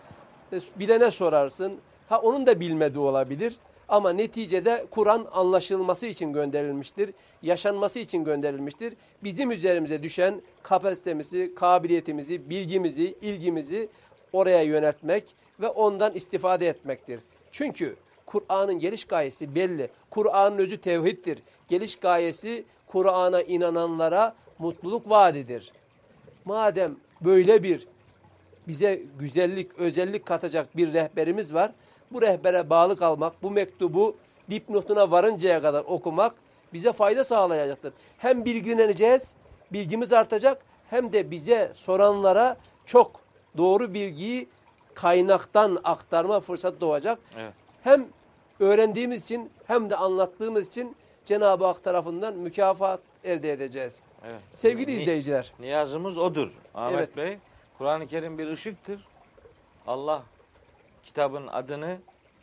E, 0.53 0.59
Bilene 0.79 1.11
sorarsın. 1.11 1.73
Ha 2.09 2.19
onun 2.21 2.45
da 2.45 2.59
bilmediği 2.59 2.99
olabilir. 2.99 3.55
Ama 3.89 4.09
neticede 4.13 4.85
Kur'an 4.91 5.27
anlaşılması 5.33 6.07
için 6.07 6.33
gönderilmiştir. 6.33 7.09
Yaşanması 7.41 7.99
için 7.99 8.23
gönderilmiştir. 8.23 8.93
Bizim 9.23 9.51
üzerimize 9.51 10.03
düşen 10.03 10.41
kapasitemizi, 10.63 11.55
kabiliyetimizi, 11.55 12.49
bilgimizi, 12.49 13.15
ilgimizi 13.21 13.89
oraya 14.33 14.61
yöneltmek 14.61 15.23
ve 15.59 15.67
ondan 15.67 16.13
istifade 16.13 16.67
etmektir. 16.67 17.19
Çünkü 17.51 17.95
Kur'an'ın 18.29 18.79
geliş 18.79 19.05
gayesi 19.05 19.55
belli. 19.55 19.89
Kur'an'ın 20.09 20.57
özü 20.57 20.81
tevhiddir. 20.81 21.39
Geliş 21.67 21.95
gayesi 21.95 22.65
Kur'an'a 22.87 23.41
inananlara 23.41 24.35
mutluluk 24.59 25.09
vaadidir. 25.09 25.71
Madem 26.45 26.95
böyle 27.21 27.63
bir 27.63 27.87
bize 28.67 29.01
güzellik, 29.19 29.79
özellik 29.79 30.25
katacak 30.25 30.77
bir 30.77 30.93
rehberimiz 30.93 31.53
var. 31.53 31.71
Bu 32.11 32.21
rehbere 32.21 32.69
bağlı 32.69 32.97
kalmak, 32.97 33.43
bu 33.43 33.51
mektubu 33.51 34.15
dipnotuna 34.49 35.11
varıncaya 35.11 35.61
kadar 35.61 35.83
okumak 35.87 36.35
bize 36.73 36.93
fayda 36.93 37.23
sağlayacaktır. 37.23 37.93
Hem 38.17 38.45
bilgileneceğiz, 38.45 39.33
bilgimiz 39.73 40.13
artacak 40.13 40.61
hem 40.89 41.13
de 41.13 41.31
bize 41.31 41.71
soranlara 41.73 42.57
çok 42.85 43.21
doğru 43.57 43.93
bilgiyi 43.93 44.47
kaynaktan 44.93 45.79
aktarma 45.83 46.39
fırsatı 46.39 46.81
doğacak. 46.81 47.19
Evet. 47.37 47.53
Hem 47.83 48.07
öğrendiğimiz 48.59 49.23
için 49.25 49.51
hem 49.67 49.89
de 49.89 49.95
anlattığımız 49.95 50.67
için 50.67 50.95
Cenab-ı 51.25 51.65
Hak 51.65 51.83
tarafından 51.83 52.33
mükafat 52.37 52.99
elde 53.23 53.51
edeceğiz. 53.53 54.01
Evet. 54.25 54.41
Sevgili 54.53 54.91
Ni- 54.91 55.01
izleyiciler, 55.01 55.53
Niyazımız 55.59 56.17
odur. 56.17 56.57
Ahmet 56.75 56.97
Evet. 56.99 57.17
Bey, 57.17 57.37
Kur'an-ı 57.77 58.07
Kerim 58.07 58.37
bir 58.37 58.47
ışıktır. 58.47 59.07
Allah 59.87 60.23
kitabın 61.03 61.47
adını 61.47 61.97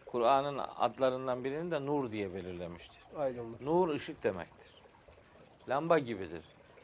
Kur'an'ın 0.07 0.61
adlarından 0.79 1.45
birini 1.45 1.71
de 1.71 1.87
nur 1.87 2.13
diye 2.13 2.35
belirlemiştir. 2.35 3.03
aydınlık. 3.19 3.61
Nur 3.61 3.89
ışık 3.89 4.23
demektir. 4.23 4.73
Lamba 5.69 5.99
gibidir. 5.99 6.43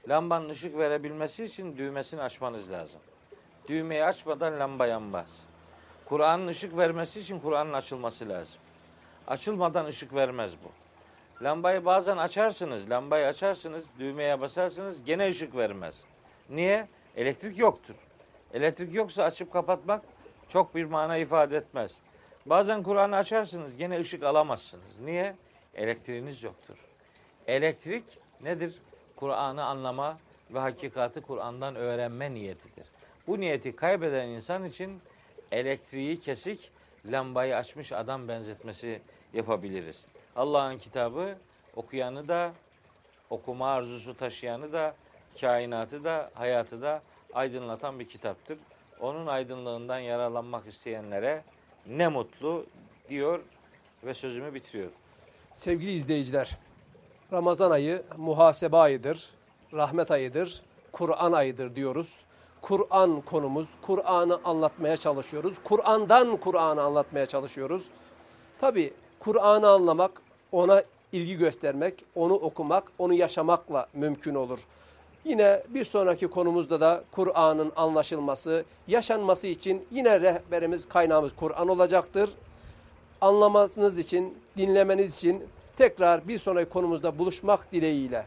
Lambanın 0.08 0.48
ışık 0.48 0.78
verebilmesi 0.78 1.44
için 1.44 1.76
düğmesini 1.78 2.22
açmanız 2.22 2.70
lazım. 2.72 3.00
Düğmeyi 3.68 4.04
açmadan 4.04 4.58
lamba 4.58 4.86
yanmaz. 4.86 5.40
Kur'an'ın 6.04 6.46
ışık 6.46 6.76
vermesi 6.76 7.20
için 7.20 7.40
Kur'an'ın 7.40 7.72
açılması 7.72 8.28
lazım. 8.28 8.60
Açılmadan 9.32 9.86
ışık 9.86 10.14
vermez 10.14 10.52
bu. 10.64 10.70
Lambayı 11.44 11.84
bazen 11.84 12.16
açarsınız, 12.16 12.90
lambayı 12.90 13.26
açarsınız, 13.26 13.86
düğmeye 13.98 14.40
basarsınız 14.40 15.04
gene 15.04 15.28
ışık 15.28 15.56
vermez. 15.56 16.04
Niye? 16.50 16.88
Elektrik 17.16 17.58
yoktur. 17.58 17.94
Elektrik 18.54 18.94
yoksa 18.94 19.22
açıp 19.24 19.52
kapatmak 19.52 20.02
çok 20.48 20.74
bir 20.74 20.84
mana 20.84 21.16
ifade 21.16 21.56
etmez. 21.56 21.96
Bazen 22.46 22.82
Kur'an'ı 22.82 23.16
açarsınız 23.16 23.76
gene 23.76 24.00
ışık 24.00 24.22
alamazsınız. 24.22 25.00
Niye? 25.00 25.34
Elektriğiniz 25.74 26.42
yoktur. 26.42 26.76
Elektrik 27.46 28.04
nedir? 28.40 28.74
Kur'an'ı 29.16 29.64
anlama 29.64 30.18
ve 30.50 30.58
hakikati 30.58 31.20
Kur'an'dan 31.20 31.76
öğrenme 31.76 32.34
niyetidir. 32.34 32.86
Bu 33.26 33.40
niyeti 33.40 33.76
kaybeden 33.76 34.28
insan 34.28 34.64
için 34.64 35.00
elektriği 35.52 36.20
kesik, 36.20 36.70
lambayı 37.06 37.56
açmış 37.56 37.92
adam 37.92 38.28
benzetmesi 38.28 39.00
yapabiliriz. 39.34 40.04
Allah'ın 40.36 40.78
kitabı 40.78 41.34
okuyanı 41.76 42.28
da, 42.28 42.52
okuma 43.30 43.66
arzusu 43.66 44.16
taşıyanı 44.16 44.72
da, 44.72 44.94
kainatı 45.40 46.04
da, 46.04 46.30
hayatı 46.34 46.82
da 46.82 47.02
aydınlatan 47.34 47.98
bir 47.98 48.08
kitaptır. 48.08 48.58
Onun 49.00 49.26
aydınlığından 49.26 49.98
yararlanmak 49.98 50.66
isteyenlere 50.66 51.42
ne 51.86 52.08
mutlu 52.08 52.66
diyor 53.08 53.40
ve 54.04 54.14
sözümü 54.14 54.54
bitiriyorum. 54.54 54.94
Sevgili 55.54 55.92
izleyiciler, 55.92 56.58
Ramazan 57.32 57.70
ayı 57.70 58.02
muhasebe 58.16 58.76
ayıdır, 58.76 59.30
rahmet 59.72 60.10
ayıdır, 60.10 60.62
Kur'an 60.92 61.32
ayıdır 61.32 61.76
diyoruz. 61.76 62.18
Kur'an 62.60 63.20
konumuz. 63.20 63.68
Kur'an'ı 63.82 64.40
anlatmaya 64.44 64.96
çalışıyoruz. 64.96 65.56
Kur'an'dan 65.64 66.36
Kur'an'ı 66.36 66.82
anlatmaya 66.82 67.26
çalışıyoruz. 67.26 67.86
Tabi 68.60 68.92
Kur'an'ı 69.24 69.68
anlamak, 69.68 70.22
ona 70.52 70.82
ilgi 71.12 71.36
göstermek, 71.36 72.04
onu 72.14 72.34
okumak, 72.34 72.92
onu 72.98 73.14
yaşamakla 73.14 73.86
mümkün 73.94 74.34
olur. 74.34 74.58
Yine 75.24 75.62
bir 75.68 75.84
sonraki 75.84 76.28
konumuzda 76.28 76.80
da 76.80 77.04
Kur'an'ın 77.12 77.72
anlaşılması, 77.76 78.64
yaşanması 78.88 79.46
için 79.46 79.86
yine 79.90 80.20
rehberimiz, 80.20 80.88
kaynağımız 80.88 81.32
Kur'an 81.36 81.68
olacaktır. 81.68 82.30
Anlamanız 83.20 83.98
için, 83.98 84.38
dinlemeniz 84.56 85.18
için 85.18 85.44
tekrar 85.76 86.28
bir 86.28 86.38
sonraki 86.38 86.70
konumuzda 86.70 87.18
buluşmak 87.18 87.72
dileğiyle. 87.72 88.26